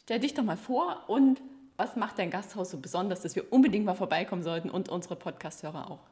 [0.06, 1.42] Stell dich doch mal vor und
[1.78, 5.90] was macht dein Gasthaus so besonders, dass wir unbedingt mal vorbeikommen sollten und unsere Podcast-Hörer
[5.90, 6.04] auch?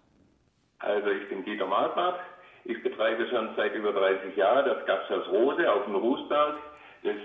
[0.79, 2.21] Also ich bin Dieter Malbart.
[2.63, 6.55] Ich betreibe schon seit über 30 Jahren das Gasthaus Rose auf dem Rußberg.
[7.03, 7.15] Das,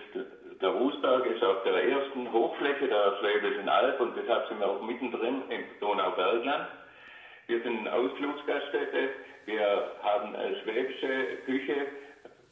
[0.61, 4.83] der Rußberg ist auf der ersten Hochfläche der Schwäbischen Alb und deshalb sind wir auch
[4.83, 6.67] mittendrin im Donaubergland.
[7.47, 9.11] Wir sind eine Ausflugsgaststätte.
[9.45, 11.87] Wir haben eine schwäbische Küche,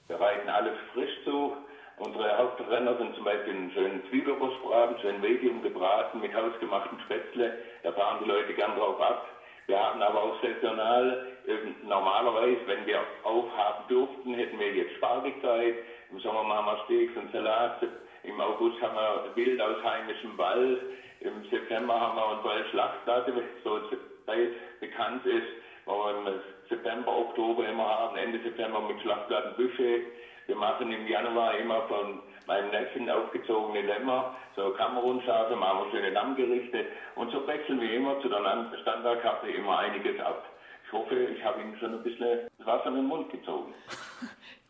[0.06, 1.56] bereiten alles frisch zu.
[1.98, 7.56] Unsere Hauptrenner sind zum Beispiel einen schönen Zwiebelrostbraten, schön medium gebraten mit hausgemachten Spätzle.
[7.84, 9.28] Da fahren die Leute gern drauf ab.
[9.66, 15.76] Wir haben aber auch saisonal, äh, normalerweise, wenn wir aufhaben durften, hätten wir jetzt Spargelzeit.
[16.10, 17.80] Im Sommer machen wir Steaks und Salat.
[18.24, 20.80] Im August haben wir Wild aus heimischem Wald.
[21.20, 23.80] Im September haben wir unsere Schlachtplatte, so
[24.26, 25.46] Zeit bekannt ist,
[25.86, 30.02] wo wir im September, Oktober immer haben, Ende September mit Schlachtplattenbuffet.
[30.46, 36.10] Wir machen im Januar immer von meinem Neffen aufgezogene Lämmer, so Kamerunschafe, machen wir schöne
[36.10, 38.40] Lammgerichte und so wechseln wir immer zu der
[38.82, 40.44] Standardkarte immer einiges ab.
[40.86, 43.74] Ich hoffe, ich habe Ihnen schon ein bisschen Wasser in den Mund gezogen.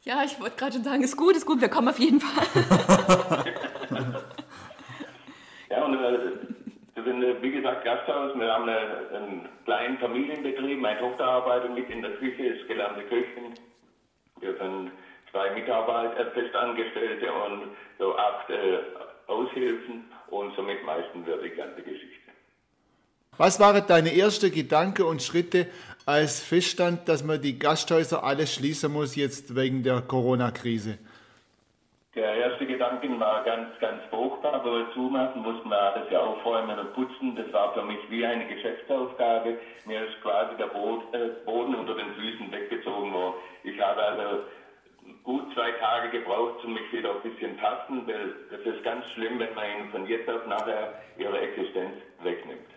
[0.06, 2.44] Ja, ich wollte gerade schon sagen, ist gut, ist gut, wir kommen auf jeden Fall.
[5.70, 6.18] ja, und äh,
[6.94, 8.38] wir sind, äh, wie gesagt, Gasthaus.
[8.38, 8.78] Wir haben eine,
[9.14, 10.78] einen kleinen Familienbetrieb.
[10.78, 13.54] Meine Tochter arbeitet mit in der Küche, ist gelernte Köchin.
[14.40, 14.92] Wir sind
[15.34, 18.78] zwei Mitarbeiter, Festangestellte und so acht äh,
[19.26, 22.30] Aushilfen und somit meisten wir die ganze Geschichte.
[23.36, 25.66] Was waren deine ersten Gedanken und Schritte,
[26.06, 30.98] als feststand, dass man die Gasthäuser alles schließen muss jetzt wegen der Corona-Krise?
[32.14, 36.78] Der erste Gedanke war ganz, ganz furchtbar, wo wir zumachen, mussten wir alles ja aufräumen
[36.78, 37.34] und putzen.
[37.34, 39.58] Das war für mich wie eine Geschäftsaufgabe.
[39.84, 43.34] Mir ist quasi der äh, Boden unter den Füßen weggezogen worden.
[43.64, 44.44] Ich habe also
[45.22, 49.38] gut zwei Tage gebraucht, um mich wieder ein bisschen tasten, weil das ist ganz schlimm,
[49.38, 52.68] wenn man ihnen von jetzt auf nachher ihre Existenz wegnimmt.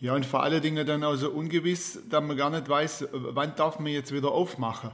[0.00, 3.54] Ja, und vor allen Dingen dann auch so ungewiss, dass man gar nicht weiß, wann
[3.56, 4.90] darf man jetzt wieder aufmachen.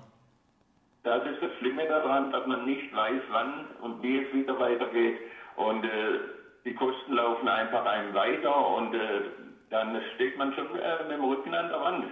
[1.02, 5.18] Das ist das Schlimme daran, dass man nicht weiß, wann und wie es wieder weitergeht.
[5.56, 6.20] Und äh,
[6.64, 9.22] die Kosten laufen einfach einem weiter und äh,
[9.70, 12.04] dann steht man schon äh, mit dem Rücken an der Wand.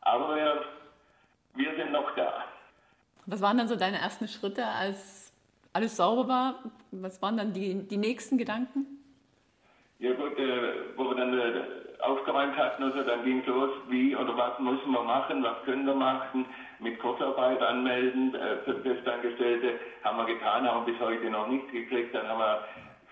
[0.00, 0.64] Aber wir,
[1.54, 2.44] wir sind noch da.
[3.30, 5.34] Was waren dann so deine ersten Schritte, als
[5.74, 6.54] alles sauber war?
[6.92, 8.86] Was waren dann die, die nächsten Gedanken?
[9.98, 11.62] Ja gut, äh, wo wir dann äh,
[12.00, 15.84] aufgeräumt hatten, also dann ging es los, wie oder was müssen wir machen, was können
[15.84, 16.46] wir machen,
[16.78, 22.14] mit Kurzarbeit anmelden, äh, Festangestellte haben wir getan, haben bis heute noch nicht gekriegt.
[22.14, 22.64] Dann haben wir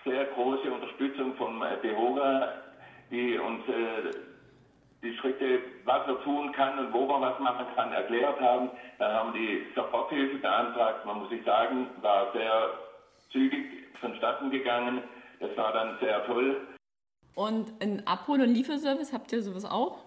[0.03, 2.53] sehr große Unterstützung vom äh, DEHOGA,
[3.11, 4.17] die uns äh,
[5.01, 8.69] die Schritte, was er tun kann und wo man was machen kann, erklärt haben.
[8.97, 11.05] Dann haben die Soforthilfe beantragt.
[11.05, 12.71] Man muss sich sagen, war sehr
[13.31, 13.65] zügig
[13.99, 15.03] vonstatten gegangen.
[15.39, 16.67] Das war dann sehr toll.
[17.35, 19.99] Und ein Abhol- und Lieferservice, habt ihr sowas auch?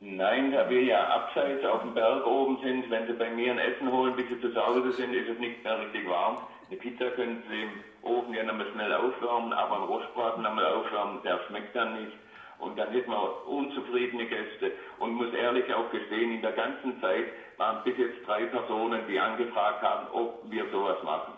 [0.00, 3.60] Nein, da wir ja abseits auf dem Berg oben sind, wenn Sie bei mir ein
[3.60, 6.38] Essen holen, bis Sie zu Hause sind, ist es nicht mehr richtig warm.
[6.68, 7.70] Eine Pizza können Sie im
[8.02, 12.16] Ofen ja nochmal schnell aufwärmen, aber ein Rostbraten nochmal aufwärmen, der schmeckt dann nicht.
[12.62, 14.70] Und dann hätten wir unzufriedene Gäste.
[15.00, 19.18] Und muss ehrlich auch gestehen, in der ganzen Zeit waren bis jetzt drei Personen, die
[19.18, 21.32] angefragt haben, ob wir sowas machen.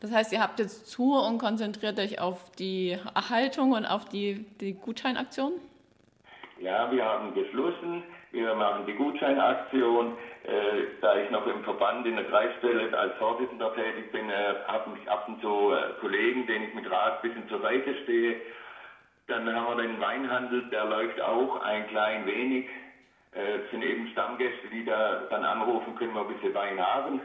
[0.00, 4.46] Das heißt, ihr habt jetzt zu und konzentriert euch auf die Erhaltung und auf die,
[4.60, 5.52] die Gutscheinaktion?
[6.58, 8.02] Ja, wir haben geschlossen.
[8.32, 10.12] Wir machen die Gutscheinaktion.
[10.44, 14.90] Äh, da ich noch im Verband in der Kreisstelle als Vorsitzender tätig bin, äh, habe
[15.02, 18.36] ich ab und zu äh, Kollegen, denen ich mit Rat ein bisschen zur Seite stehe.
[19.28, 22.68] Dann haben wir den Weinhandel, der läuft auch ein klein wenig.
[23.32, 27.20] Es äh, sind eben Stammgäste, die da dann anrufen, können wir ein bisschen Wein haben.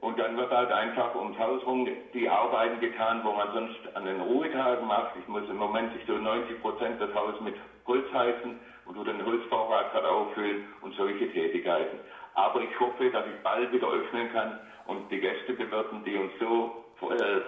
[0.00, 4.04] Und dann wird halt einfach ums Haus rum die Arbeiten getan, wo man sonst an
[4.04, 5.16] den Ruhetagen macht.
[5.16, 7.54] Ich muss im Moment sich so 90 Prozent des Hauses mit
[7.86, 11.98] Holz heizen und du den Holzvorrat gerade auffüllen und solche Tätigkeiten.
[12.34, 16.32] Aber ich hoffe, dass ich bald wieder öffnen kann und die Gäste bewirten, die uns
[16.38, 17.40] so äh,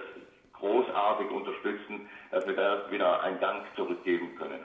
[0.59, 4.59] großartig unterstützen, dass wir da wieder einen Dank zurückgeben können.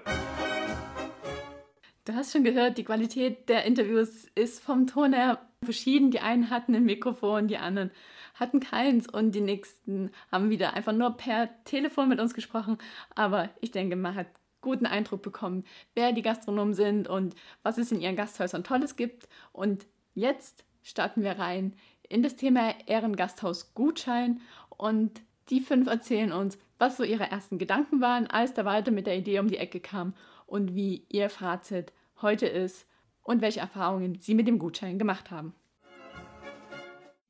[2.04, 6.10] Du hast schon gehört, die Qualität der Interviews ist vom Ton her verschieden.
[6.10, 7.92] Die einen hatten ein Mikrofon, die anderen
[8.34, 12.78] hatten keins und die nächsten haben wieder einfach nur per Telefon mit uns gesprochen.
[13.14, 14.26] Aber ich denke, man hat
[14.62, 19.28] guten Eindruck bekommen, wer die Gastronomen sind und was es in ihren Gasthäusern Tolles gibt.
[19.52, 21.76] Und jetzt starten wir rein
[22.08, 24.40] in das Thema Ehrengasthaus Gutschein
[24.76, 29.06] und die fünf erzählen uns, was so ihre ersten Gedanken waren, als der Walter mit
[29.06, 30.14] der Idee um die Ecke kam
[30.46, 32.86] und wie ihr Fazit heute ist
[33.22, 35.54] und welche Erfahrungen sie mit dem Gutschein gemacht haben.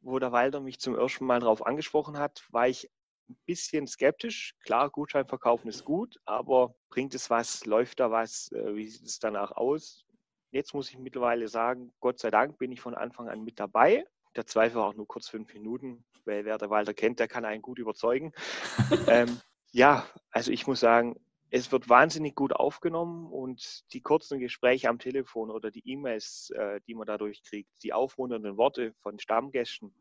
[0.03, 2.89] Wo der Walter mich zum ersten Mal darauf angesprochen hat, war ich
[3.29, 4.55] ein bisschen skeptisch.
[4.65, 7.67] Klar, Gutschein verkaufen ist gut, aber bringt es was?
[7.67, 8.53] Läuft da was?
[8.53, 10.05] Äh, wie sieht es danach aus?
[10.53, 14.05] Jetzt muss ich mittlerweile sagen, Gott sei Dank bin ich von Anfang an mit dabei.
[14.37, 17.45] Der Zweifel war auch nur kurz fünf Minuten, weil wer der Walter kennt, der kann
[17.45, 18.33] einen gut überzeugen.
[19.09, 19.41] ähm,
[19.73, 21.17] ja, also ich muss sagen,
[21.51, 26.81] es wird wahnsinnig gut aufgenommen und die kurzen Gespräche am Telefon oder die E-Mails, äh,
[26.87, 29.95] die man dadurch kriegt, die aufmunternden Worte von Stammgästen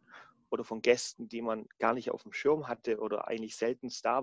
[0.50, 4.22] oder von Gästen, die man gar nicht auf dem Schirm hatte oder eigentlich selten da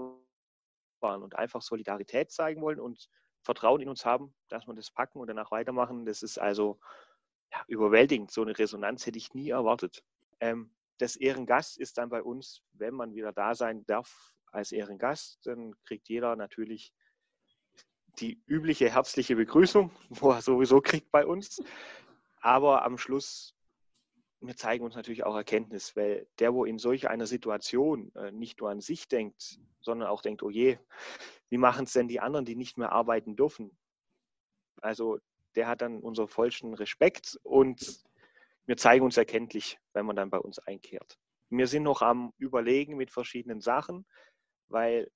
[1.01, 3.09] waren und einfach Solidarität zeigen wollen und
[3.43, 6.07] Vertrauen in uns haben, dass wir das packen und danach weitermachen.
[6.07, 6.79] Das ist also
[7.53, 8.31] ja, überwältigend.
[8.31, 10.03] So eine Resonanz hätte ich nie erwartet.
[10.41, 15.39] Ähm, das Ehrengast ist dann bei uns, wenn man wieder da sein darf als Ehrengast,
[15.47, 16.93] dann kriegt jeder natürlich
[18.19, 21.63] die übliche herzliche Begrüßung, wo er sowieso kriegt bei uns.
[22.41, 23.55] Aber am Schluss,
[24.41, 28.61] wir zeigen uns natürlich auch Erkenntnis, weil der, wo in solch einer Situation äh, nicht
[28.61, 30.79] nur an sich denkt, sondern auch denkt, oh je,
[31.49, 33.77] wie machen es denn die anderen, die nicht mehr arbeiten dürfen?
[34.81, 35.19] Also
[35.59, 38.01] der hat dann unseren vollsten Respekt und
[38.67, 41.19] wir zeigen uns erkenntlich, wenn man dann bei uns einkehrt.
[41.51, 44.07] Wir sind noch am Überlegen mit verschiedenen Sachen,
[44.69, 45.11] weil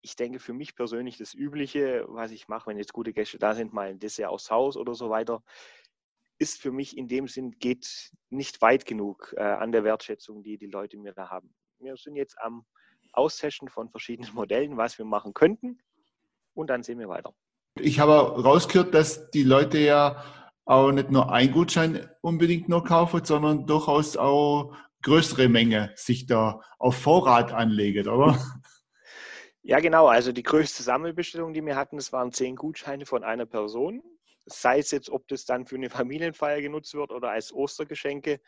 [0.00, 3.54] ich denke, für mich persönlich das Übliche, was ich mache, wenn jetzt gute Gäste da
[3.54, 5.44] sind, mal ein Dessert aus Haus oder so weiter,
[6.38, 10.58] ist für mich in dem Sinn, geht nicht weit genug äh, an der Wertschätzung, die
[10.58, 11.54] die Leute mir da haben.
[11.78, 12.66] Wir sind jetzt am
[13.12, 15.78] Austesten von verschiedenen Modellen, was wir machen könnten
[16.54, 17.36] und dann sehen wir weiter.
[17.78, 20.24] Ich habe rausgehört, dass die Leute ja
[20.64, 26.60] auch nicht nur einen Gutschein unbedingt nur kaufen, sondern durchaus auch größere Menge sich da
[26.78, 28.38] auf Vorrat anlegen, oder?
[29.68, 30.06] Ja, genau.
[30.06, 34.00] Also die größte Sammelbestellung, die wir hatten, das waren zehn Gutscheine von einer Person.
[34.44, 38.40] Sei es jetzt, ob das dann für eine Familienfeier genutzt wird oder als Ostergeschenke,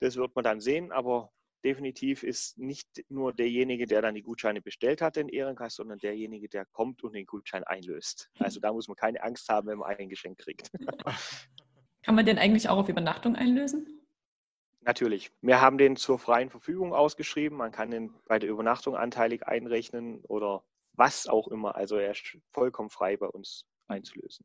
[0.00, 0.90] das wird man dann sehen.
[0.90, 1.32] Aber
[1.64, 6.48] definitiv ist nicht nur derjenige, der dann die Gutscheine bestellt hat, den Ehrenkast, sondern derjenige,
[6.48, 8.30] der kommt und den Gutschein einlöst.
[8.38, 10.70] Also da muss man keine Angst haben, wenn man ein Geschenk kriegt.
[12.02, 14.00] Kann man den eigentlich auch auf Übernachtung einlösen?
[14.80, 15.30] Natürlich.
[15.40, 17.56] Wir haben den zur freien Verfügung ausgeschrieben.
[17.56, 21.76] Man kann den bei der Übernachtung anteilig einrechnen oder was auch immer.
[21.76, 24.44] Also er ist vollkommen frei bei uns einzulösen.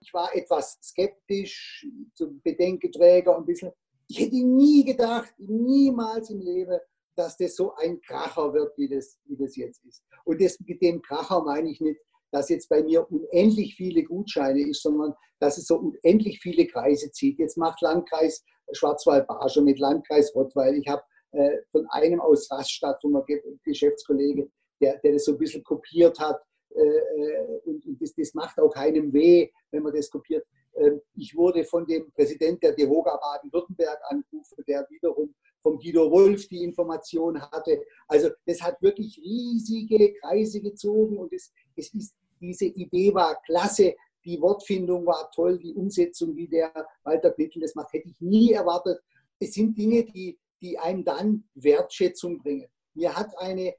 [0.00, 3.70] Ich war etwas skeptisch, so Bedenkenträger ein bisschen.
[4.10, 6.80] Ich hätte nie gedacht, niemals im Leben,
[7.16, 10.02] dass das so ein Kracher wird, wie das, wie das jetzt ist.
[10.24, 12.00] Und das, mit dem Kracher meine ich nicht,
[12.32, 17.12] dass jetzt bei mir unendlich viele Gutscheine ist, sondern dass es so unendlich viele Kreise
[17.12, 17.38] zieht.
[17.38, 20.74] Jetzt macht Landkreis Schwarzwald-Barsche mit Landkreis Rottweil.
[20.74, 25.38] Ich habe äh, von einem aus Raststadt, von einem Geschäftskollege, der, der das so ein
[25.38, 26.40] bisschen kopiert hat.
[26.74, 30.44] Äh, äh, und das, das, macht auch keinem weh, wenn man das kopiert.
[30.76, 36.48] Ähm, ich wurde von dem Präsident der DEHOGA Baden-Württemberg angerufen, der wiederum vom Guido Wolf
[36.48, 37.82] die Information hatte.
[38.08, 43.94] Also das hat wirklich riesige Kreise gezogen und es, es ist, diese Idee war klasse
[44.24, 46.72] die Wortfindung war toll, die Umsetzung, wie der
[47.04, 49.00] Walter Bittel das macht, hätte ich nie erwartet.
[49.38, 52.68] Es sind Dinge, die, die einem dann Wertschätzung bringen.
[52.94, 53.74] Mir hat eine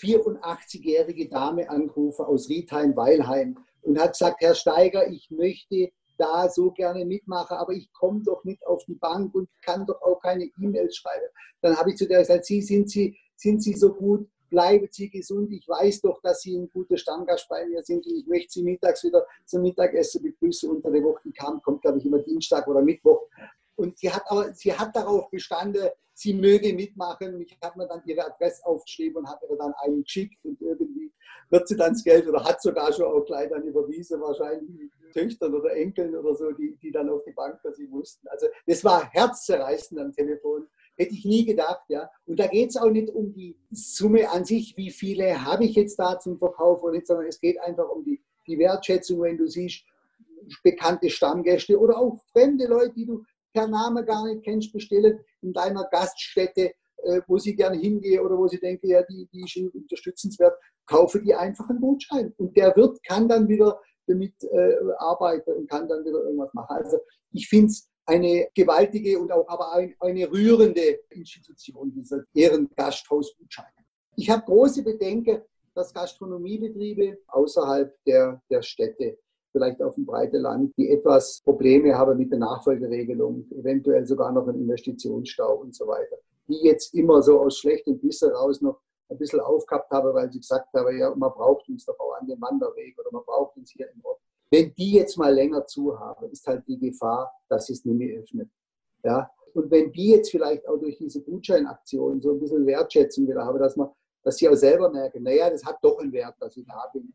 [0.00, 7.04] 84-jährige Dame angerufen aus Riedheim-Weilheim und hat gesagt, Herr Steiger, ich möchte da so gerne
[7.04, 10.96] mitmachen, aber ich komme doch nicht auf die Bank und kann doch auch keine E-Mails
[10.96, 11.26] schreiben.
[11.62, 15.10] Dann habe ich zu der gesagt, Sie sind Sie, sind Sie so gut, bleiben Sie
[15.10, 15.52] gesund.
[15.52, 18.62] Ich weiß doch, dass Sie ein guter Stammgast bei mir sind und ich möchte Sie
[18.62, 20.70] mittags wieder zum Mittagessen begrüßen.
[20.70, 23.22] Unter der Woche kam, kommt, glaube ich, immer Dienstag oder Mittwoch.
[23.76, 27.40] Und sie hat, aber, sie hat darauf bestanden, sie möge mitmachen.
[27.40, 31.12] Ich habe mir dann ihre Adresse aufgeschrieben und habe ihr dann einen geschickt und irgendwie
[31.50, 35.54] wird sie dann das Geld oder hat sogar schon auch gleich dann überwiesen, wahrscheinlich Töchtern
[35.54, 38.26] oder Enkeln oder so, die, die dann auf die Bank für sie mussten.
[38.28, 42.10] Also das war herzzerreißend am Telefon Hätte ich nie gedacht, ja.
[42.26, 45.76] Und da geht es auch nicht um die Summe an sich, wie viele habe ich
[45.76, 49.38] jetzt da zum Verkauf oder nicht, sondern es geht einfach um die, die Wertschätzung, wenn
[49.38, 49.84] du siehst,
[50.64, 55.52] bekannte Stammgäste oder auch fremde Leute, die du per Name gar nicht kennst, bestellen in
[55.52, 56.72] deiner Gaststätte,
[57.04, 61.22] äh, wo sie gerne hingehen oder wo sie denken, ja, die, die ist unterstützenswert, kaufe
[61.22, 62.34] die einfach einen Gutschein.
[62.38, 66.76] Und der Wirt kann dann wieder damit äh, arbeiten und kann dann wieder irgendwas machen.
[66.76, 66.98] Also
[67.32, 73.66] ich finde es eine gewaltige und auch aber ein, eine rührende Institution, dieser Ehrengasthausgutschein.
[74.16, 75.42] Ich habe große Bedenken,
[75.74, 79.18] dass Gastronomiebetriebe außerhalb der, der Städte,
[79.52, 84.48] vielleicht auf dem breiten Land, die etwas Probleme haben mit der Nachfolgeregelung, eventuell sogar noch
[84.48, 86.16] einen Investitionsstau und so weiter,
[86.48, 90.40] die jetzt immer so aus schlechtem Wissen raus noch ein bisschen aufgehabt habe, weil sie
[90.40, 93.70] gesagt haben, ja, man braucht uns doch auch an dem Wanderweg oder man braucht uns
[93.70, 94.20] hier im Ort.
[94.50, 97.96] Wenn die jetzt mal länger zu haben, ist halt die Gefahr, dass sie es nicht
[97.96, 98.50] mehr öffnet.
[99.04, 99.30] Ja?
[99.54, 103.58] Und wenn die jetzt vielleicht auch durch diese Gutscheinaktion so ein bisschen Wertschätzung wieder haben,
[103.58, 103.90] dass man,
[104.22, 107.12] dass sie auch selber merken, naja, das hat doch einen Wert, dass ich da bin.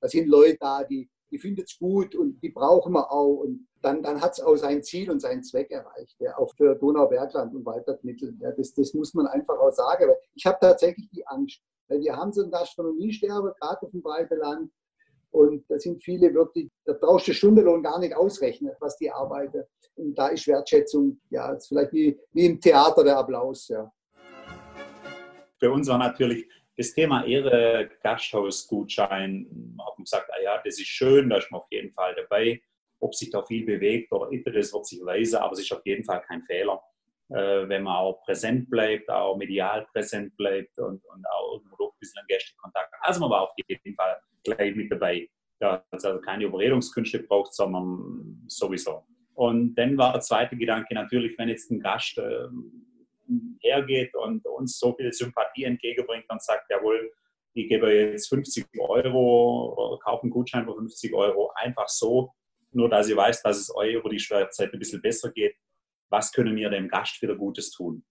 [0.00, 3.38] Da sind Leute da, die, die finden es gut und die brauchen wir auch.
[3.38, 6.76] Und dann, dann hat es auch sein Ziel und seinen Zweck erreicht, ja, auch für
[6.76, 8.36] Donaubergland und Waldbergmittel.
[8.38, 10.06] Ja, das, das muss man einfach auch sagen.
[10.08, 14.00] Weil ich habe tatsächlich die Angst, weil wir haben so ein Gastronomiesterbe, gerade auf dem
[14.00, 14.70] breiten Land.
[15.32, 19.64] Und da sind viele wirklich, da brauchst du Stundenlohn gar nicht ausrechnen, was die arbeiten.
[19.96, 23.92] Und da ist Wertschätzung, ja, ist vielleicht wie, wie im Theater der Applaus, ja.
[25.58, 29.46] Für uns war natürlich das Thema Ehre Gasthausgutschein,
[29.78, 32.60] haben gesagt, ah ja, das ist schön, da ist man auf jeden Fall dabei.
[33.00, 35.84] Ob sich da viel bewegt oder nicht, das wird sich weisen, aber es ist auf
[35.84, 36.82] jeden Fall kein Fehler,
[37.30, 41.98] äh, wenn man auch präsent bleibt, auch medial präsent bleibt und, und auch irgendwo ein
[42.00, 42.92] bisschen Gästekontakt.
[43.00, 45.28] Also man war auf jeden Fall gleich mit dabei.
[45.60, 49.04] Da es also keine Überredungskünste braucht, sondern sowieso.
[49.34, 52.48] Und dann war der zweite Gedanke natürlich, wenn jetzt ein Gast äh,
[53.60, 57.12] hergeht und uns so viel Sympathie entgegenbringt und sagt, jawohl,
[57.54, 62.32] ich gebe jetzt 50 Euro kaufe einen Gutschein für 50 Euro, einfach so,
[62.72, 65.54] nur dass ihr weiß, dass es euch über die schwere ein bisschen besser geht.
[66.10, 68.04] Was können wir dem Gast wieder Gutes tun?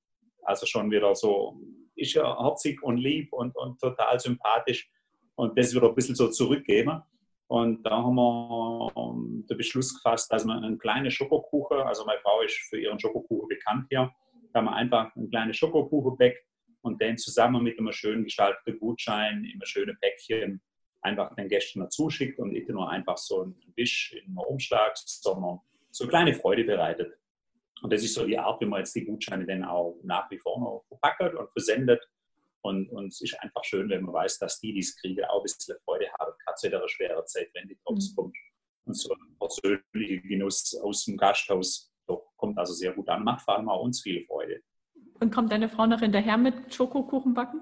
[0.44, 1.60] Also schon wieder so,
[1.96, 4.90] ist ja herzig und lieb und, und total sympathisch
[5.36, 7.02] und das wieder ein bisschen so zurückgeben.
[7.48, 12.20] Und da haben wir ähm, den Beschluss gefasst, dass wir einen kleinen Schokokuchen, also meine
[12.22, 14.12] Frau ist für ihren Schokokuchen bekannt hier,
[14.54, 16.46] da haben wir einfach einen kleinen Schokokuchen backt
[16.82, 20.62] und den zusammen mit einem schön gestalteten Gutschein in einem schönen Päckchen
[21.02, 24.94] einfach den Gästen dazu schickt und nicht nur einfach so ein Wisch in einem Umschlag,
[24.96, 25.60] sondern
[25.92, 27.14] so eine kleine Freude bereitet.
[27.82, 30.40] Und das ist so die Art, wie man jetzt die Gutscheine dann auch nach wie
[30.40, 32.02] vor noch verpackt und versendet.
[32.62, 35.40] Und, und es ist einfach schön, wenn man weiß, dass die, die es kriegen, auch
[35.40, 38.16] ein bisschen Freude haben, gerade zu einer schweren Zeit, wenn die Drops mhm.
[38.16, 38.38] kommt.
[38.86, 41.93] Und so ein persönlicher Genuss aus dem Gasthaus
[42.38, 43.24] kommt also sehr gut an.
[43.24, 44.62] Macht vor allem auch uns viel Freude.
[45.20, 47.62] Und kommt deine Frau noch hinterher mit Schokokuchen backen?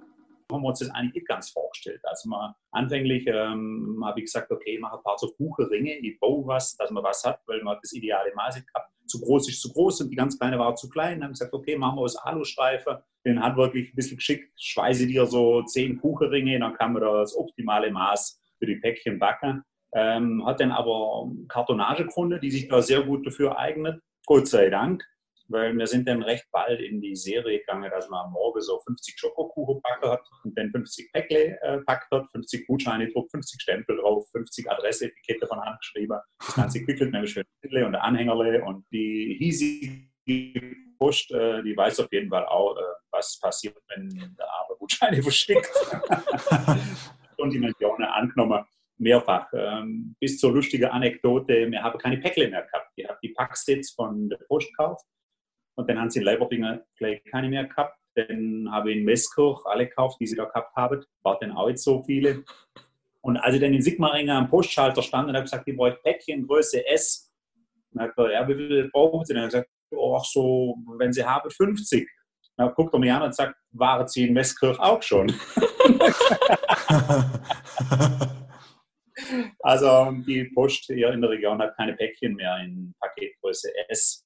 [0.51, 2.01] haben wir uns das eigentlich nicht ganz vorgestellt.
[2.03, 6.19] Also mal anfänglich ähm, habe ich gesagt, okay, ich mache ein paar so Kuchenringe, ich
[6.19, 8.91] baue was, dass man was hat, weil man das ideale Maß gehabt.
[9.05, 11.19] Zu groß ist zu groß und die ganz kleine war zu klein.
[11.19, 12.97] Dann haben wir gesagt, okay, machen wir aus Alustreifen.
[13.25, 17.35] Den hat wirklich ein bisschen geschickt, schweiße dir so zehn Kuchenringe, dann kann man das
[17.35, 19.63] optimale Maß für die Päckchen backen.
[19.93, 24.01] Ähm, hat dann aber Kartonage gefunden, die sich da sehr gut dafür eignet.
[24.31, 25.03] Gott sei Dank,
[25.49, 28.79] weil wir sind dann recht bald in die Serie gegangen, dass man am Morgen so
[28.79, 33.61] 50 Schokokuchen packen hat und dann 50 Päckle äh, packt hat, 50 Gutscheine druck, 50
[33.61, 37.43] Stempel drauf, 50 Adresseetikette von Hand geschrieben, das Ganze gewickelt, nämlich schön
[37.83, 43.37] und Anhängerle und die hiesige Post, äh, die weiß auf jeden Fall auch, äh, was
[43.37, 44.07] passiert, wenn
[44.39, 45.67] der Arme Gutscheine verschickt.
[47.37, 48.63] und die Millionen angenommen
[49.01, 49.51] mehrfach.
[49.53, 52.91] Ähm, bis zur lustigen Anekdote, wir haben keine Päckle mehr gehabt.
[52.95, 55.05] Ich habe die Packsets von der Post gekauft
[55.75, 57.97] und dann haben sie in Leiberdinger gleich keine mehr gehabt.
[58.15, 61.03] Dann habe ich in Westkirch alle gekauft, die sie da gehabt haben.
[61.23, 62.43] War dann auch jetzt so viele.
[63.21, 66.45] Und als ich dann in Sigmaringen am Postschalter stand und habe gesagt, ich brauche Päckchen
[66.45, 67.31] Größe S.
[67.91, 69.33] dann habe ich gesagt, ja, wie viel brauchen Sie?
[69.33, 72.09] Dann habe ich gesagt, oh, ach so, wenn Sie haben, 50.
[72.57, 75.27] Dann guckt er mich an und sagt, waren Sie in Westkirch auch schon?
[79.59, 84.25] Also die Post hier in der Region hat keine Päckchen mehr in Paketgröße S.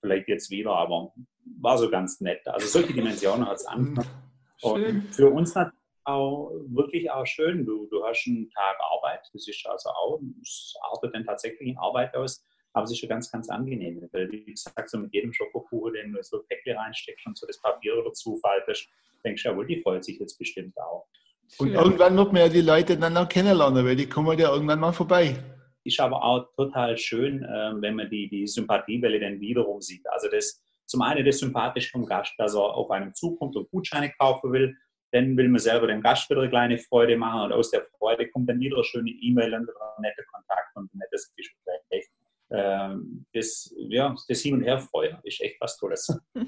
[0.00, 1.12] Vielleicht jetzt wieder, aber
[1.60, 2.46] war so ganz nett.
[2.46, 4.08] Also solche Dimensionen hat es angenommen.
[4.62, 5.76] Und für uns natürlich
[6.06, 7.66] auch wirklich auch schön.
[7.66, 11.78] Du, du hast einen Tag Arbeit, das ist also auch, es artet dann tatsächlich in
[11.78, 14.08] Arbeit aus, aber es ist schon ganz, ganz angenehm.
[14.12, 17.60] Weil, wie gesagt, so mit jedem Schokokuchen, den du so Päckchen reinsteckst und so das
[17.60, 18.88] Papier dazu faltest,
[19.24, 21.06] denkst du, jawohl, die freut sich jetzt bestimmt auch.
[21.58, 24.80] Und irgendwann wird man ja die Leute dann auch kennenlernen, weil die kommen ja irgendwann
[24.80, 25.36] mal vorbei.
[25.84, 30.06] Ist aber auch total schön, ähm, wenn man die, die Sympathiewelle dann wiederum sieht.
[30.08, 34.12] Also das zum einen das sympathisch vom Gast, dass er auf einem zukommt und Gutscheine
[34.18, 34.76] kaufen will.
[35.12, 38.28] Dann will man selber dem Gast wieder eine kleine Freude machen und aus der Freude
[38.28, 42.08] kommt dann wieder eine schöne E-Mail und ein netter Kontakt und ein nettes Gespräch.
[42.50, 46.08] Ähm, das, ja, das Hin- und Herfreuen ist echt was Tolles.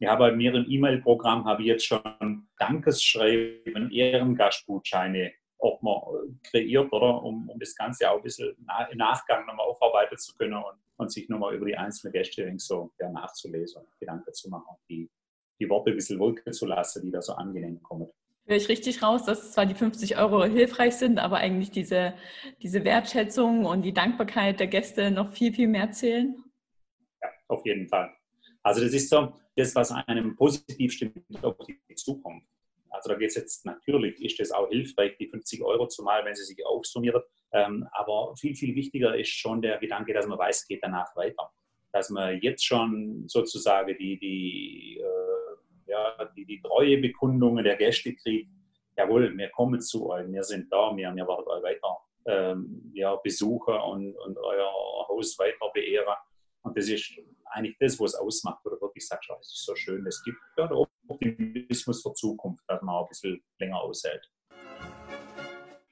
[0.00, 7.22] Ja, bei mir im E-Mail-Programm habe ich jetzt schon Dankesschreiben, Ehrengastgutscheine auch mal kreiert, oder?
[7.22, 8.54] Um, um das Ganze auch ein bisschen
[8.90, 12.92] im Nachgang nochmal aufarbeiten zu können und, und sich nochmal über die einzelnen Gäste so
[13.00, 15.10] ja, nachzulesen und Gedanken zu machen, die,
[15.58, 18.10] die Worte ein bisschen wirken zu lassen, die da so angenehm kommen.
[18.46, 22.12] Höre ich richtig raus, dass zwar die 50 Euro hilfreich sind, aber eigentlich diese,
[22.62, 26.36] diese Wertschätzung und die Dankbarkeit der Gäste noch viel, viel mehr zählen?
[27.22, 28.14] Ja, auf jeden Fall.
[28.62, 32.46] Also das ist so das, was einem positiv stimmt auf die Zukunft.
[33.04, 36.34] Also da geht es jetzt natürlich, ist das auch hilfreich, die 50 Euro zumal, wenn
[36.34, 37.20] sie sich aufsummieren.
[37.52, 41.50] Ähm, aber viel, viel wichtiger ist schon der Gedanke, dass man weiß, geht danach weiter.
[41.92, 48.48] Dass man jetzt schon sozusagen die, die, äh, ja, die, die Treuebekundungen der Gäste kriegt.
[48.96, 53.16] Jawohl, wir kommen zu euch, wir sind da, wir, wir werden euch weiter ähm, ja,
[53.16, 54.72] besuchen und, und euer
[55.08, 56.14] Haus weiter beehren.
[56.62, 57.12] Und das ist
[57.50, 60.38] eigentlich das, was es ausmacht, oder wirklich sagst, oh, es ist so schön, es gibt
[60.56, 60.78] ja, der
[61.08, 64.30] Optimismus für Zukunft, dass man auch ein bisschen länger aushält.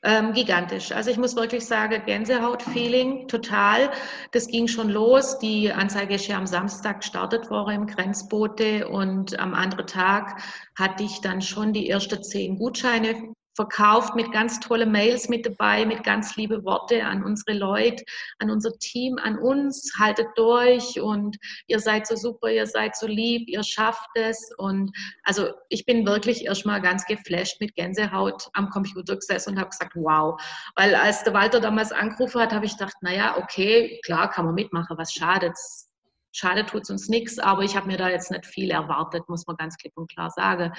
[0.05, 0.91] Ähm, gigantisch.
[0.91, 3.93] Also ich muss wirklich sagen, Gänsehaut-Feeling, total.
[4.33, 5.39] Das ging schon los.
[5.39, 10.43] Die Anzeige ist ja am Samstag gestartet worden im Grenzbote und am anderen Tag
[10.77, 15.85] hatte ich dann schon die ersten zehn Gutscheine verkauft mit ganz tolle Mails mit dabei,
[15.85, 18.05] mit ganz liebe Worte an unsere Leute,
[18.39, 19.93] an unser Team, an uns.
[19.99, 21.37] Haltet durch und
[21.67, 24.53] ihr seid so super, ihr seid so lieb, ihr schafft es.
[24.57, 24.91] Und
[25.25, 29.93] also ich bin wirklich erstmal ganz geflasht mit Gänsehaut am Computer gesessen und habe gesagt,
[29.95, 30.41] wow.
[30.77, 34.55] Weil als der Walter damals angerufen hat, habe ich gedacht, naja, okay, klar kann man
[34.55, 35.92] mitmachen, was schadet's?
[36.33, 39.47] Schade tut es uns nichts, aber ich habe mir da jetzt nicht viel erwartet, muss
[39.47, 40.73] man ganz klipp und klar sagen.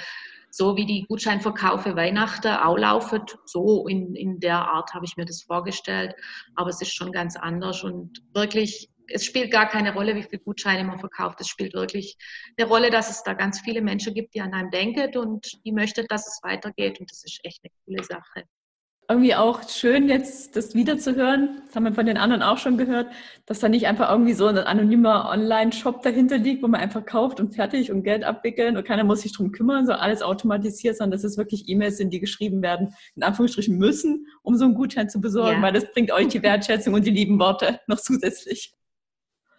[0.49, 5.25] So wie die Gutscheinverkaufe Weihnachten auch laufen, so in, in der Art habe ich mir
[5.25, 6.15] das vorgestellt.
[6.55, 10.41] Aber es ist schon ganz anders und wirklich, es spielt gar keine Rolle, wie viele
[10.41, 11.41] Gutscheine man verkauft.
[11.41, 12.17] Es spielt wirklich
[12.57, 15.71] eine Rolle, dass es da ganz viele Menschen gibt, die an einem denken und die
[15.71, 16.99] möchten, dass es weitergeht.
[16.99, 18.45] Und das ist echt eine coole Sache
[19.09, 21.61] irgendwie auch schön, jetzt das wiederzuhören.
[21.65, 23.07] Das haben wir von den anderen auch schon gehört,
[23.45, 27.39] dass da nicht einfach irgendwie so ein anonymer Online-Shop dahinter liegt, wo man einfach kauft
[27.39, 31.11] und fertig und Geld abwickeln und keiner muss sich drum kümmern, so alles automatisiert, sondern
[31.11, 35.09] dass es wirklich E-Mails sind, die geschrieben werden, in Anführungsstrichen müssen, um so einen Gutschein
[35.09, 35.61] zu besorgen, ja.
[35.61, 38.73] weil das bringt euch die Wertschätzung und die lieben Worte noch zusätzlich.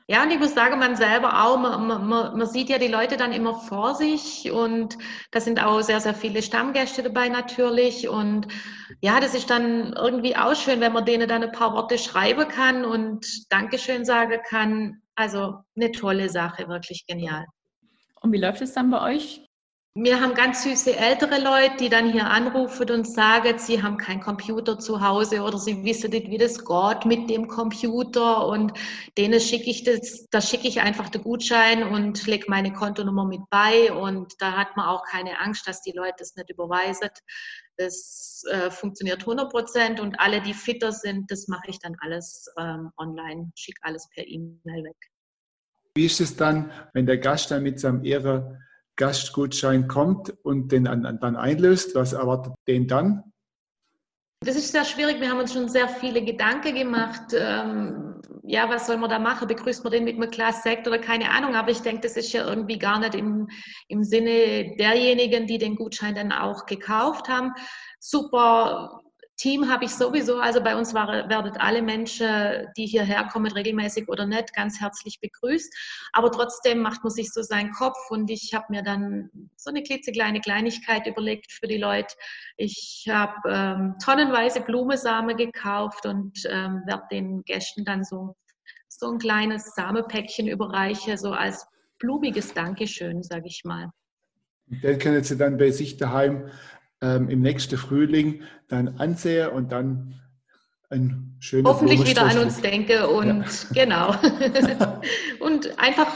[0.06, 3.16] Ja, und ich muss sagen, man selber auch, man, man, man sieht ja die Leute
[3.16, 4.98] dann immer vor sich und
[5.30, 8.06] da sind auch sehr, sehr viele Stammgäste dabei natürlich.
[8.06, 8.48] Und
[9.00, 12.46] ja, das ist dann irgendwie auch schön, wenn man denen dann ein paar Worte schreiben
[12.48, 15.00] kann und Dankeschön sagen kann.
[15.14, 17.46] Also eine tolle Sache, wirklich genial.
[18.20, 19.43] Und wie läuft es dann bei euch?
[19.96, 24.20] Wir haben ganz süße ältere Leute, die dann hier anrufen und sagen, sie haben keinen
[24.20, 28.72] Computer zu Hause oder sie wissen nicht, wie das geht mit dem Computer und
[29.16, 33.42] denen schicke ich das, da schicke ich einfach den Gutschein und lege meine Kontonummer mit
[33.50, 37.10] bei und da hat man auch keine Angst, dass die Leute das nicht überweisen.
[37.76, 42.52] Das äh, funktioniert 100 Prozent und alle, die fitter sind, das mache ich dann alles
[42.58, 44.96] ähm, online, schicke alles per E-Mail weg.
[45.94, 48.58] Wie ist es dann, wenn der Gast dann mit seinem Ehre
[48.96, 53.32] Gastgutschein kommt und den dann einlöst, was erwartet den dann?
[54.44, 55.20] Das ist sehr schwierig.
[55.20, 57.32] Wir haben uns schon sehr viele Gedanken gemacht.
[57.32, 59.48] Ähm, ja, was soll man da machen?
[59.48, 61.54] Begrüßt man den mit einem Glas Sekt oder keine Ahnung?
[61.54, 63.48] Aber ich denke, das ist ja irgendwie gar nicht im,
[63.88, 67.52] im Sinne derjenigen, die den Gutschein dann auch gekauft haben.
[68.00, 69.00] Super
[69.36, 74.08] Team habe ich sowieso, also bei uns war, werdet alle Menschen, die hierher kommen, regelmäßig
[74.08, 75.74] oder nicht, ganz herzlich begrüßt.
[76.12, 79.82] Aber trotzdem macht man sich so seinen Kopf und ich habe mir dann so eine
[79.82, 82.14] klitzekleine Kleinigkeit überlegt für die Leute.
[82.56, 88.36] Ich habe ähm, tonnenweise Blumensamen gekauft und ähm, werde den Gästen dann so,
[88.88, 91.66] so ein kleines Samenpäckchen überreichen, so als
[91.98, 93.90] blumiges Dankeschön, sage ich mal.
[94.66, 96.48] Den können Sie dann bei sich daheim
[97.04, 100.14] ähm, im nächsten Frühling dann ansehe und dann
[100.90, 103.44] ein schöner Hoffentlich wieder an uns denke und
[103.74, 103.84] ja.
[103.84, 104.14] genau.
[105.40, 106.08] und einfach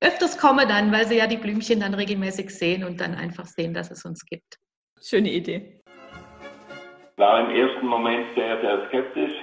[0.00, 3.72] öfters komme dann, weil sie ja die Blümchen dann regelmäßig sehen und dann einfach sehen,
[3.72, 4.58] dass es uns gibt.
[5.00, 5.80] Schöne Idee.
[7.16, 9.34] War im ersten Moment sehr, sehr skeptisch,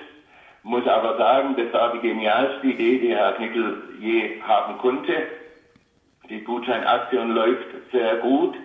[0.64, 5.14] muss aber sagen, das war die genialste Idee, die Herr Knickel je haben konnte.
[6.30, 8.56] Die Gutscheinaktion läuft sehr gut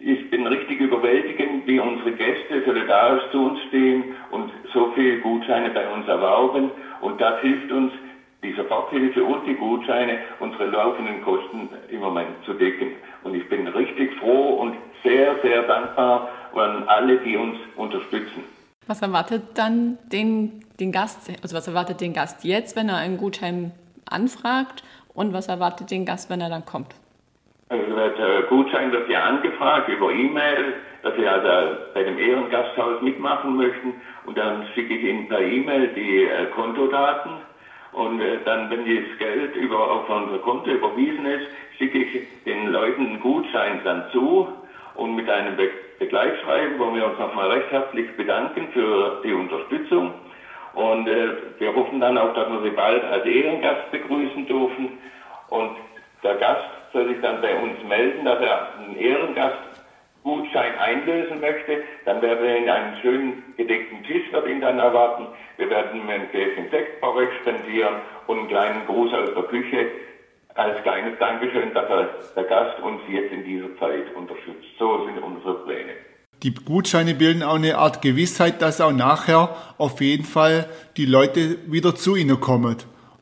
[0.00, 5.70] ich bin richtig überwältigend, wie unsere Gäste solidarisch zu uns stehen und so viele Gutscheine
[5.70, 6.70] bei uns erwerben.
[7.00, 7.92] Und das hilft uns,
[8.42, 12.92] die Soforthilfe und die Gutscheine unsere laufenden Kosten im Moment zu decken.
[13.24, 18.44] Und ich bin richtig froh und sehr, sehr dankbar an alle, die uns unterstützen.
[18.86, 23.18] Was erwartet dann den, den Gast, also was erwartet den Gast jetzt, wenn er einen
[23.18, 23.72] Gutschein
[24.08, 24.82] anfragt
[25.14, 26.94] und was erwartet den Gast, wenn er dann kommt?
[27.70, 33.56] Also der Gutschein wird ja angefragt über E-Mail, dass Sie also bei dem Ehrengasthaus mitmachen
[33.56, 33.94] möchten
[34.24, 37.32] und dann schicke ich Ihnen per E-Mail die äh, Kontodaten
[37.92, 41.46] und äh, dann, wenn das Geld über, auf unser Konto überwiesen ist,
[41.76, 44.48] schicke ich den Leuten einen Gutschein dann zu
[44.94, 50.14] und mit einem Be Begleitschreiben, wo wir uns nochmal recht herzlich bedanken für die Unterstützung.
[50.72, 54.92] Und äh, wir hoffen dann auch, dass wir Sie bald als Ehrengast begrüßen dürfen.
[55.48, 55.72] Und
[56.22, 61.82] der Gast soll sich dann bei uns melden, dass er einen Ehrengastgutschein einlösen möchte.
[62.04, 65.26] Dann werden wir ihn einen schönen gedeckten Tisch wird ihn dann erwarten.
[65.56, 69.86] Wir werden ihm ein Gläschen Sektporridge spendieren und einen kleinen Gruß aus der Küche
[70.54, 74.66] als kleines Dankeschön, dass er, der Gast uns jetzt in dieser Zeit unterstützt.
[74.78, 75.92] So sind unsere Pläne.
[76.42, 81.58] Die Gutscheine bilden auch eine Art Gewissheit, dass auch nachher auf jeden Fall die Leute
[81.66, 82.76] wieder zu Ihnen kommen.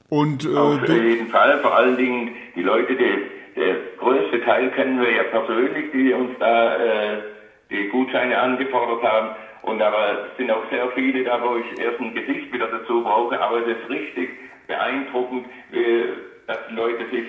[0.09, 5.01] Und, äh, auf jeden Fall, vor allen Dingen die Leute, die, der größte Teil kennen
[5.01, 7.23] wir ja persönlich, die uns da äh,
[7.71, 9.37] die Gutscheine angefordert haben.
[9.63, 13.03] Und aber es sind auch sehr viele da, wo ich erst ein Gesicht wieder dazu
[13.03, 13.41] brauche.
[13.41, 14.31] Aber es ist richtig
[14.69, 15.47] beeindruckend,
[16.47, 17.25] dass die Leute sich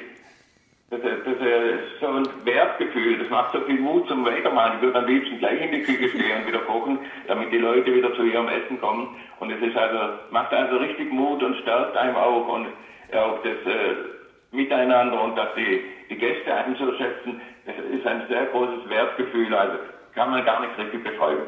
[0.89, 4.77] das, das ist so ein Wertgefühl, das macht so viel Mut zum Weitermachen.
[4.77, 7.93] Ich würde am liebsten gleich in die Küche stehen und wieder kochen, damit die Leute
[7.93, 9.09] wieder zu ihrem Essen kommen.
[9.41, 12.67] Und es ist also, macht also richtig Mut und stärkt einem auch und
[13.13, 14.16] auch das äh,
[14.51, 19.53] Miteinander und dass die, die Gäste einen so schätzen, das ist ein sehr großes Wertgefühl.
[19.53, 19.77] Also
[20.13, 21.43] kann man gar nicht richtig beschreiben.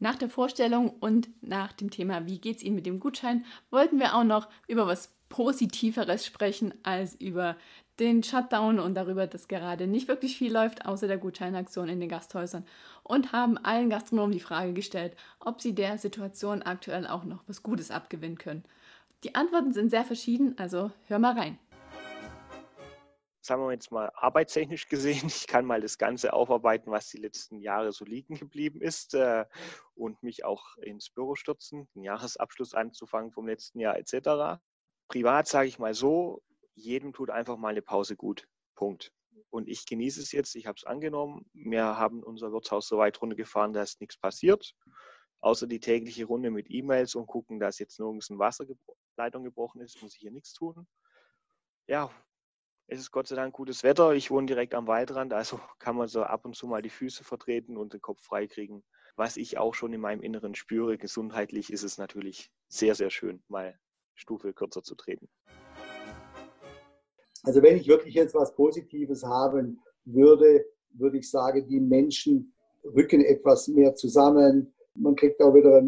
[0.00, 3.98] Nach der Vorstellung und nach dem Thema, wie geht es Ihnen mit dem Gutschein, wollten
[3.98, 7.56] wir auch noch über was Positiveres sprechen als über
[8.00, 12.08] den Shutdown und darüber, dass gerade nicht wirklich viel läuft, außer der Gutscheinaktion in den
[12.08, 12.66] Gasthäusern.
[13.02, 17.62] Und haben allen Gastronomen die Frage gestellt, ob sie der Situation aktuell auch noch was
[17.62, 18.64] Gutes abgewinnen können.
[19.24, 21.58] Die Antworten sind sehr verschieden, also hör mal rein
[23.44, 27.60] sagen wir jetzt mal arbeitstechnisch gesehen, ich kann mal das Ganze aufarbeiten, was die letzten
[27.60, 29.44] Jahre so liegen geblieben ist äh,
[29.94, 34.60] und mich auch ins Büro stürzen, den Jahresabschluss anzufangen vom letzten Jahr etc.
[35.08, 36.42] Privat sage ich mal so,
[36.74, 38.48] jedem tut einfach mal eine Pause gut.
[38.74, 39.12] Punkt.
[39.50, 41.46] Und ich genieße es jetzt, ich habe es angenommen.
[41.52, 44.74] Wir haben unser Wirtshaus so weit runtergefahren, dass nichts passiert.
[45.40, 48.38] Außer die tägliche Runde mit E-Mails und gucken, dass jetzt nirgends eine
[49.14, 50.86] Wasserleitung gebrochen ist, muss ich hier nichts tun.
[51.86, 52.10] Ja,
[52.88, 54.12] es ist Gott sei Dank gutes Wetter.
[54.12, 57.24] Ich wohne direkt am Waldrand, also kann man so ab und zu mal die Füße
[57.24, 58.82] vertreten und den Kopf freikriegen.
[59.16, 63.42] Was ich auch schon in meinem Inneren spüre, gesundheitlich ist es natürlich sehr, sehr schön,
[63.48, 63.78] mal
[64.14, 65.28] Stufe kürzer zu treten.
[67.44, 72.52] Also wenn ich wirklich jetzt was Positives haben würde, würde ich sagen, die Menschen
[72.82, 74.74] rücken etwas mehr zusammen.
[74.94, 75.82] Man kriegt auch wieder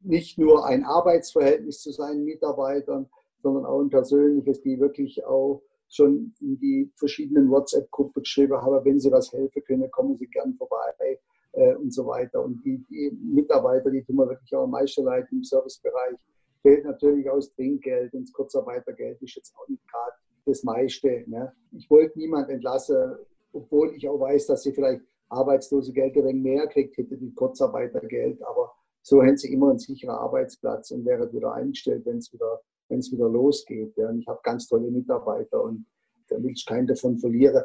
[0.00, 3.08] nicht nur ein Arbeitsverhältnis zu seinen Mitarbeitern,
[3.42, 9.00] sondern auch ein persönliches, die wirklich auch schon in die verschiedenen WhatsApp-Gruppen geschrieben habe, wenn
[9.00, 11.18] Sie was helfen können, kommen Sie gern vorbei
[11.52, 12.44] äh, und so weiter.
[12.44, 16.16] Und die, die, Mitarbeiter, die tun wir wirklich auch am meisten leid im Servicebereich,
[16.62, 20.12] fehlt natürlich aus Trinkgeld und das Kurzarbeitergeld ist jetzt auch nicht gerade
[20.46, 21.24] das meiste.
[21.26, 21.52] Ne?
[21.72, 23.16] Ich wollte niemand entlassen,
[23.52, 27.32] obwohl ich auch weiß, dass sie vielleicht arbeitslose Geld ein wenig mehr kriegt, hätte die
[27.34, 28.72] Kurzarbeitergeld, aber
[29.02, 32.98] so hätten sie immer einen sicheren Arbeitsplatz und wäre wieder eingestellt, wenn es wieder wenn
[32.98, 33.96] es wieder losgeht.
[33.96, 34.10] Ja.
[34.10, 35.86] Und ich habe ganz tolle Mitarbeiter und
[36.28, 37.64] da will ich keinen davon verlieren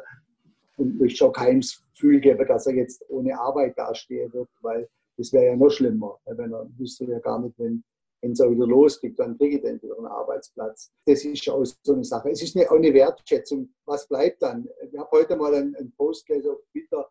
[0.76, 4.88] und möchte auch keinem das Gefühl geben, dass er jetzt ohne Arbeit dastehen wird, weil
[5.18, 7.82] das wäre ja noch schlimmer, wenn er wüsste ja gar nicht, wenn
[8.22, 10.90] es auch wieder losgeht, dann kriege ich dann wieder einen Arbeitsplatz.
[11.06, 12.30] Das ist auch so eine Sache.
[12.30, 13.72] Es ist eine, auch eine Wertschätzung.
[13.84, 14.68] Was bleibt dann?
[14.82, 17.08] Ich habe heute mal einen, einen Post gelesen auf Twitter.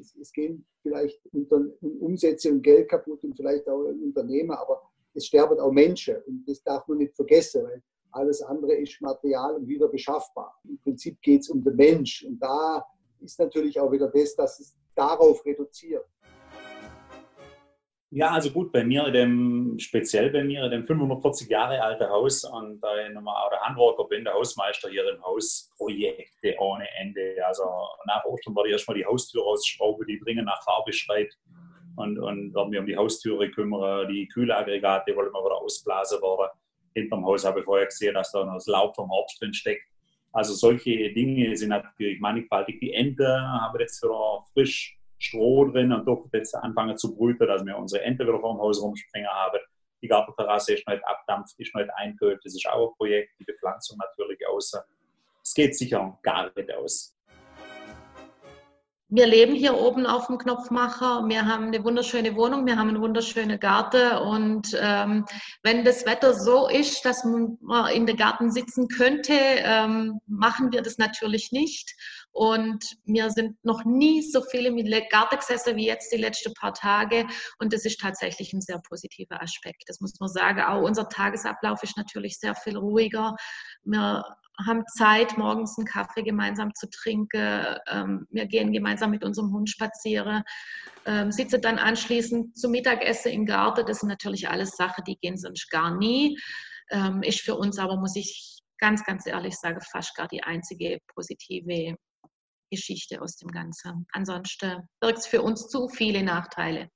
[0.00, 4.82] Es, es gehen vielleicht unter, Umsätze und Geld kaputt und vielleicht auch Unternehmer, aber
[5.14, 9.56] es sterben auch Menschen und das darf man nicht vergessen, weil alles andere ist Material
[9.56, 10.60] und wieder beschaffbar.
[10.64, 12.84] Im Prinzip geht es um den Mensch und da
[13.20, 16.04] ist natürlich auch wieder das, dass es darauf reduziert.
[18.12, 22.80] Ja, also gut, bei mir, dem, speziell bei mir, dem 540 Jahre alte Haus und
[22.80, 27.36] da ich nochmal auch der Handwerker bin, der Hausmeister hier im Haus, Projekte ohne Ende.
[27.46, 27.62] Also
[28.06, 31.38] nach Ostern werde ich erstmal die Haustür rausschrauben, die dringend nach Farbe schreit
[31.94, 34.08] und, und werden mich um die Haustüre kümmern.
[34.08, 36.50] Die Kühlaggregate wollen wir wieder ausblasen werden.
[36.94, 39.86] Hinterm Haus habe ich vorher gesehen, dass da noch das Laub vom Herbst drin steckt.
[40.32, 42.80] Also solche Dinge sind natürlich mannigfaltig.
[42.80, 47.64] Die Ente haben jetzt wieder frisch Stroh drin und dürfen jetzt anfangen zu brüten, dass
[47.64, 49.60] wir unsere Ente wieder vor dem Haus rumspringen haben.
[50.02, 52.40] Die Gartenterrasse ist nicht abdampft, ist nicht eingehüllt.
[52.42, 54.82] Das ist auch ein Projekt, die Bepflanzung natürlich außer.
[55.42, 57.14] Es geht sicher gar nicht aus
[59.10, 61.24] wir leben hier oben auf dem Knopfmacher.
[61.26, 64.18] Wir haben eine wunderschöne Wohnung, wir haben einen wunderschönen Garten.
[64.18, 65.26] Und ähm,
[65.64, 67.58] wenn das Wetter so ist, dass man
[67.92, 71.92] in der Garten sitzen könnte, ähm, machen wir das natürlich nicht.
[72.32, 76.74] Und wir sind noch nie so viele mit Garten gesessen wie jetzt die letzten paar
[76.74, 77.26] Tage.
[77.58, 79.84] Und das ist tatsächlich ein sehr positiver Aspekt.
[79.86, 80.60] Das muss man sagen.
[80.60, 83.34] Auch unser Tagesablauf ist natürlich sehr viel ruhiger.
[83.84, 84.22] Wir
[84.66, 87.76] haben Zeit, morgens einen Kaffee gemeinsam zu trinken.
[87.88, 90.42] Ähm, wir gehen gemeinsam mit unserem Hund spazieren,
[91.06, 93.86] ähm, sitzen dann anschließend zum Mittagessen im Garten.
[93.86, 96.38] Das sind natürlich alles Sachen, die gehen sonst gar nie.
[96.90, 100.98] Ähm, ist für uns aber, muss ich ganz, ganz ehrlich sagen, fast gar die einzige
[101.14, 101.96] positive
[102.70, 104.06] Geschichte aus dem Ganzen.
[104.12, 106.88] Ansonsten birgt es für uns zu viele Nachteile.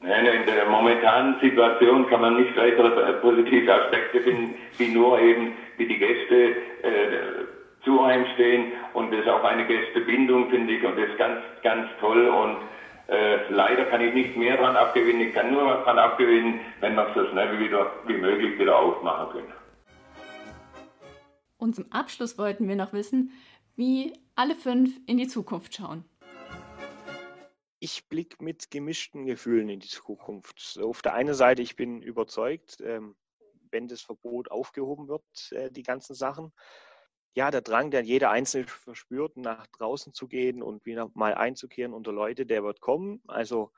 [0.00, 5.52] Nein, in der momentanen Situation kann man nicht weitere positive Aspekte finden, wie nur eben,
[5.76, 10.84] wie die Gäste äh, zu einem stehen und das ist auch eine Gästebindung, finde ich,
[10.84, 12.56] und das ist ganz, ganz toll und
[13.14, 17.08] äh, leider kann ich nicht mehr daran abgewinnen, ich kann nur daran abgewinnen, wenn wir
[17.08, 19.52] es so schnell wie, wieder, wie möglich wieder aufmachen können.
[21.58, 23.30] Und zum Abschluss wollten wir noch wissen,
[23.82, 26.04] wie alle fünf in die Zukunft schauen
[27.84, 30.78] ich blicke mit gemischten Gefühlen in die Zukunft.
[30.80, 33.16] Auf der einen Seite, ich bin überzeugt, ähm,
[33.72, 36.52] wenn das Verbot aufgehoben wird, äh, die ganzen Sachen,
[37.34, 41.92] ja, der Drang, der jeder Einzelne verspürt, nach draußen zu gehen und wieder mal einzukehren
[41.92, 43.20] unter Leute, der wird kommen.
[43.26, 43.72] Also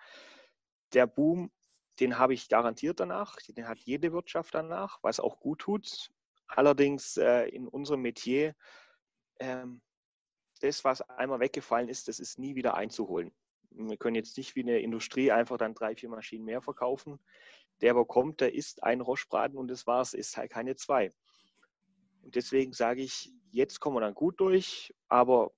[0.93, 1.51] der Boom,
[1.99, 6.11] den habe ich garantiert danach, den hat jede Wirtschaft danach, was auch gut tut.
[6.47, 8.55] Allerdings äh, in unserem Metier,
[9.41, 9.81] ähm,
[10.61, 13.33] das, was einmal weggefallen ist, das ist nie wieder einzuholen.
[13.71, 17.19] Wir können jetzt nicht wie eine Industrie einfach dann drei, vier Maschinen mehr verkaufen.
[17.81, 21.13] Der aber kommt, der isst ein Roschbraten und das war's, ist halt keine zwei.
[22.23, 25.53] Und deswegen sage ich, jetzt kommen wir dann gut durch, aber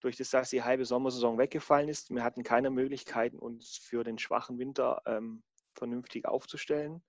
[0.00, 4.18] durch das, dass die halbe Sommersaison weggefallen ist, wir hatten keine Möglichkeiten, uns für den
[4.18, 5.42] schwachen Winter ähm,
[5.74, 7.02] vernünftig aufzustellen.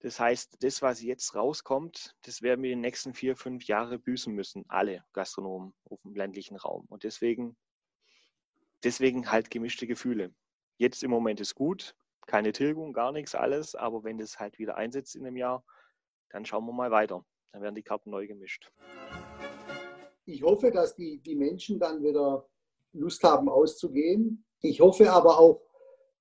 [0.00, 4.00] Das heißt, das, was jetzt rauskommt, das werden wir in den nächsten vier, fünf Jahren
[4.00, 6.86] büßen müssen, alle Gastronomen auf dem ländlichen Raum.
[6.88, 7.56] Und deswegen
[8.84, 10.34] deswegen halt gemischte Gefühle.
[10.78, 11.94] Jetzt im Moment ist gut,
[12.26, 15.64] keine Tilgung, gar nichts, alles, aber wenn das halt wieder einsetzt in einem Jahr,
[16.30, 17.24] dann schauen wir mal weiter.
[17.52, 18.70] Dann werden die Karten neu gemischt.
[20.24, 22.48] Ich hoffe, dass die, die Menschen dann wieder
[22.92, 24.44] Lust haben auszugehen.
[24.60, 25.60] Ich hoffe aber auch,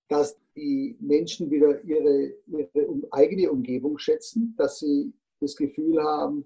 [0.10, 6.46] dass die Menschen wieder ihre, ihre eigene Umgebung schätzen, dass sie das Gefühl haben,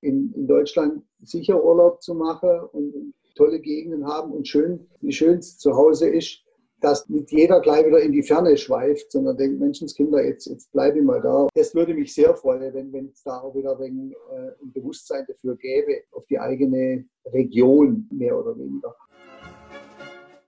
[0.00, 5.38] in, in Deutschland sicher Urlaub zu machen und tolle Gegenden haben und schön, wie schön
[5.38, 6.42] es zu Hause ist,
[6.80, 10.98] dass nicht jeder gleich wieder in die Ferne schweift, sondern denkt, Menschenskinder, jetzt, jetzt bleibe
[10.98, 11.46] ich mal da.
[11.54, 15.56] Das würde mich sehr freuen, wenn, es da auch wieder ein, äh, ein Bewusstsein dafür
[15.56, 18.94] gäbe, auf die eigene Region mehr oder weniger.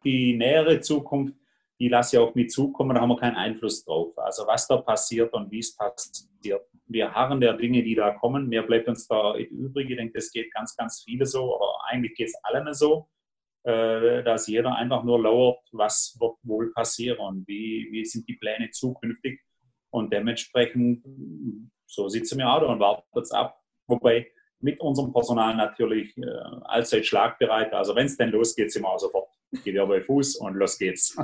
[0.05, 1.35] Die nähere Zukunft,
[1.81, 4.17] die lasse ich auf mich zukommen, da haben wir keinen Einfluss drauf.
[4.19, 8.49] Also was da passiert und wie es passiert, wir harren der Dinge, die da kommen.
[8.49, 9.91] Mehr bleibt uns da übrig.
[9.91, 13.09] Ich denke, das geht ganz, ganz viele so, aber eigentlich geht es allen so,
[13.65, 18.37] äh, dass jeder einfach nur lauert, was wird wohl passieren und wie, wie sind die
[18.37, 19.41] Pläne zukünftig.
[19.91, 21.05] Und dementsprechend,
[21.87, 23.61] so sitzen wir auch da und warten es ab.
[23.87, 24.27] Wobei
[24.61, 26.25] mit unserem Personal natürlich äh,
[26.65, 27.73] allzeit schlagbereit.
[27.73, 29.29] Also wenn es denn losgeht, sind wir auch sofort.
[29.63, 31.17] Geht ja bei Fuß und los geht's.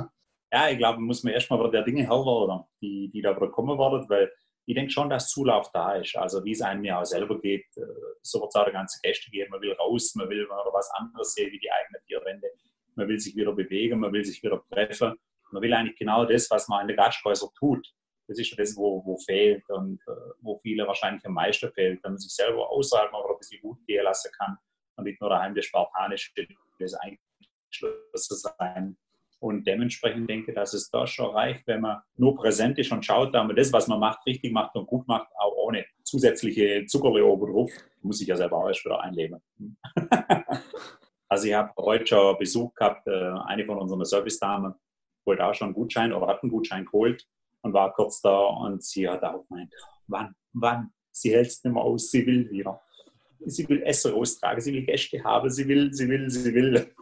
[0.51, 4.09] Ja, ich glaube, muss man erstmal der Dinge Herr die, die da wieder kommen werden,
[4.09, 4.31] weil
[4.65, 6.15] ich denke schon, dass Zulauf da ist.
[6.17, 7.81] Also wie es einem ja auch selber geht, äh,
[8.21, 9.51] so wird es auch der ganze Gäste geben.
[9.51, 12.47] Man will raus, man will mal was anderes sehen wie die eigenen vier Wände.
[12.95, 15.15] Man will sich wieder bewegen, man will sich wieder treffen.
[15.51, 17.87] Man will eigentlich genau das, was man in den Gasthäusern tut.
[18.27, 22.11] Das ist das, wo, wo fehlt und äh, wo viele wahrscheinlich am meisten fehlt, wenn
[22.11, 24.57] man sich selber außerhalb mal ein bisschen gut gehen lassen kann
[24.95, 26.31] und nicht nur daheim das Spartanische,
[26.79, 28.97] das eingeschlossen sein
[29.41, 33.03] und dementsprechend denke ich, dass es da schon reicht, wenn man nur präsent ist und
[33.03, 36.85] schaut, dass man das, was man macht, richtig macht und gut macht, auch ohne zusätzliche
[36.85, 37.71] Zuckerle oben drauf.
[38.03, 39.41] Muss ich ja selber auch erst wieder einleben.
[41.27, 44.75] also ich habe heute schon Besuch gehabt, äh, eine von unseren Service-Damen
[45.25, 47.25] wollte auch schon einen Gutschein oder hat einen Gutschein geholt
[47.61, 49.73] und war kurz da und sie hat auch gemeint,
[50.05, 52.79] wann, wann, sie hält es nicht mehr aus, sie will wieder.
[53.43, 56.93] Sie will Essen austragen, sie will Gäste haben, sie will, sie will, sie will.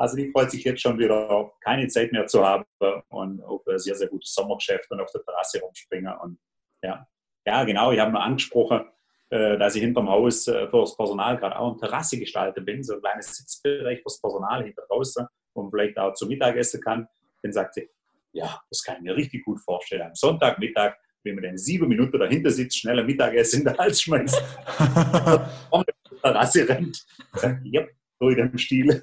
[0.00, 2.64] Also die freut sich jetzt schon wieder, keine Zeit mehr zu haben
[3.10, 6.10] und auf ein sehr, sehr gutes Sommergeschäft und auf der Terrasse rumspringen.
[6.22, 6.38] Und
[6.82, 7.06] ja,
[7.46, 8.86] ja genau, ich habe nur angesprochen,
[9.28, 12.82] äh, dass ich hinterm Haus äh, für das Personal gerade auch eine Terrasse gestaltet bin,
[12.82, 17.06] so ein kleines Sitzbereich fürs Personal hinter draußen, wo man vielleicht auch zum Mittagessen kann.
[17.42, 17.90] Dann sagt sie,
[18.32, 20.00] Ja, das kann ich mir richtig gut vorstellen.
[20.00, 20.94] Am Sonntagmittag,
[21.24, 24.42] wenn man dann sieben Minuten dahinter sitzt, schneller Mittagessen in den Hals schmeißt,
[25.70, 27.84] auf der Terrasse rennt, sagt, ja,
[28.28, 29.00] in dem Stil.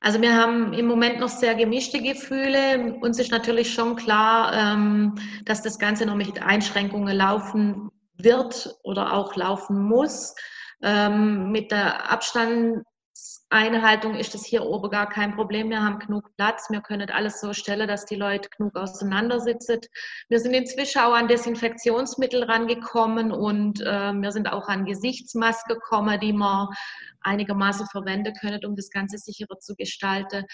[0.00, 2.94] Also wir haben im Moment noch sehr gemischte Gefühle.
[3.00, 5.14] Uns ist natürlich schon klar, ähm,
[5.46, 10.34] dass das Ganze noch mit Einschränkungen laufen wird oder auch laufen muss.
[10.82, 12.10] Ähm, mit der
[13.54, 15.70] Abstandseinhaltung ist das hier oben gar kein Problem.
[15.70, 16.66] Wir haben genug Platz.
[16.70, 19.78] Wir können alles so stellen, dass die Leute genug auseinandersitzen.
[20.28, 26.18] Wir sind inzwischen auch an Desinfektionsmittel rangekommen und äh, wir sind auch an Gesichtsmaske gekommen,
[26.18, 26.66] die man
[27.20, 30.44] einigermaßen verwenden können, um das Ganze sicherer zu gestalten.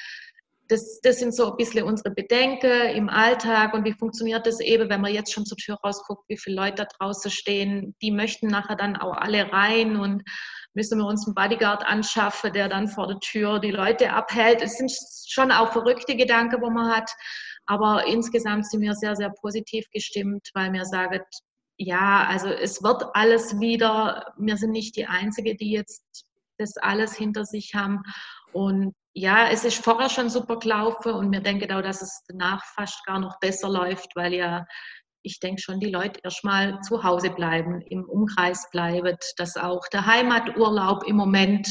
[0.69, 4.91] Das, das, sind so ein bisschen unsere Bedenken im Alltag und wie funktioniert das eben,
[4.91, 8.47] wenn man jetzt schon zur Tür rausguckt, wie viele Leute da draußen stehen, die möchten
[8.47, 10.23] nachher dann auch alle rein und
[10.75, 14.63] müssen wir uns einen Bodyguard anschaffen, der dann vor der Tür die Leute abhält.
[14.63, 14.93] Es sind
[15.29, 17.11] schon auch verrückte Gedanken, wo man hat,
[17.67, 21.21] aber insgesamt sind wir sehr, sehr positiv gestimmt, weil wir sagen,
[21.77, 26.27] ja, also es wird alles wieder, wir sind nicht die Einzige, die jetzt
[26.59, 28.03] das alles hinter sich haben.
[28.53, 32.65] Und ja, es ist vorher schon super gelaufen und mir denke auch, dass es danach
[32.75, 34.67] fast gar noch besser läuft, weil ja,
[35.23, 40.07] ich denke schon, die Leute erstmal zu Hause bleiben, im Umkreis bleiben, dass auch der
[40.07, 41.69] Heimaturlaub im Moment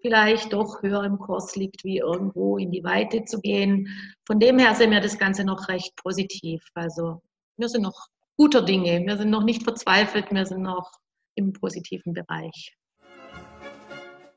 [0.00, 3.88] vielleicht doch höher im Kurs liegt, wie irgendwo in die Weite zu gehen.
[4.26, 6.62] Von dem her sehen wir das Ganze noch recht positiv.
[6.74, 7.20] Also
[7.56, 8.06] wir sind noch
[8.36, 10.90] guter Dinge, wir sind noch nicht verzweifelt, wir sind noch
[11.34, 12.74] im positiven Bereich.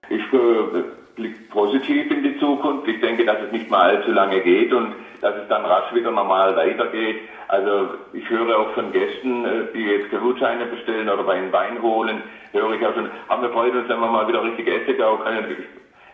[0.10, 2.88] Ich äh, blicke positiv in die Zukunft.
[2.88, 6.12] Ich denke, dass es nicht mal allzu lange geht und dass es dann rasch wieder
[6.12, 7.22] normal weitergeht.
[7.48, 11.82] Also ich höre auch von Gästen, äh, die jetzt Gutscheine bestellen oder bei den Wein
[11.82, 14.98] holen, höre ich auch schon, haben wir freut uns, wenn wir mal wieder richtig essen
[14.98, 15.66] können.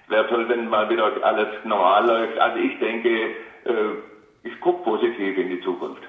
[0.07, 2.39] Wäre toll, wenn mal wieder alles normal läuft.
[2.39, 3.73] Also ich denke, äh,
[4.43, 6.01] ich gucke positiv in die Zukunft.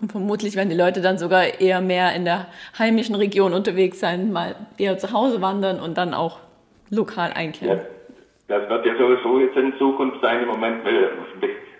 [0.00, 2.46] Und vermutlich werden die Leute dann sogar eher mehr in der
[2.78, 6.40] heimischen Region unterwegs sein, mal eher zu Hause wandern und dann auch
[6.90, 7.78] lokal einkehren.
[7.78, 7.84] Ja,
[8.48, 10.42] das wird ja sowieso jetzt in Zukunft sein.
[10.42, 10.82] Im Moment,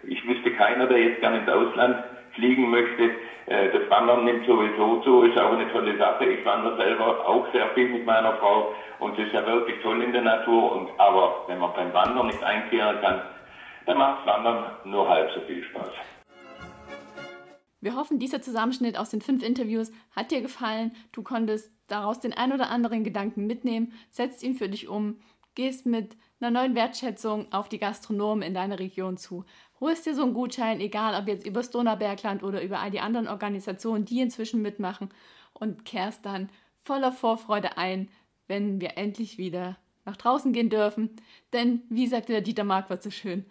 [0.04, 1.96] ich wüsste keiner, der jetzt gerne ins Ausland
[2.34, 3.10] fliegen möchte.
[3.46, 6.24] Äh, das Wandern nimmt sowieso zu, ist auch eine tolle Sache.
[6.24, 10.02] Ich wandere selber auch sehr viel mit meiner Frau und es ist ja wirklich toll
[10.02, 10.72] in der Natur.
[10.72, 13.22] Und, aber wenn man beim Wandern nicht einkehren kann,
[13.86, 15.92] dann macht Wandern nur halb so viel Spaß.
[17.80, 20.92] Wir hoffen, dieser Zusammenschnitt aus den fünf Interviews hat dir gefallen.
[21.12, 25.18] Du konntest daraus den ein oder anderen Gedanken mitnehmen, setzt ihn für dich um,
[25.54, 29.44] gehst mit einer neuen Wertschätzung auf die Gastronomen in deiner Region zu.
[29.80, 33.00] Holst dir so einen Gutschein, egal ob jetzt über das Donaubergland oder über all die
[33.00, 35.10] anderen Organisationen, die inzwischen mitmachen
[35.52, 36.50] und kehrst dann
[36.82, 38.08] voller Vorfreude ein,
[38.46, 41.16] wenn wir endlich wieder nach draußen gehen dürfen.
[41.52, 43.46] Denn, wie sagte der Dieter Marquardt so schön,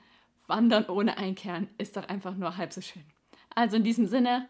[0.47, 3.03] Wandern ohne Einkehren ist doch einfach nur halb so schön.
[3.55, 4.49] Also in diesem Sinne,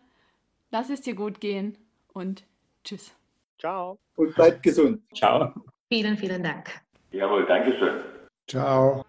[0.72, 1.78] lass es dir gut gehen
[2.14, 2.44] und
[2.84, 3.14] tschüss.
[3.60, 3.98] Ciao.
[4.16, 5.02] Und bleibt gesund.
[5.16, 5.54] Ciao.
[5.90, 6.82] Vielen, vielen Dank.
[7.12, 8.13] Jawohl, danke schön.
[8.48, 9.06] Ciao.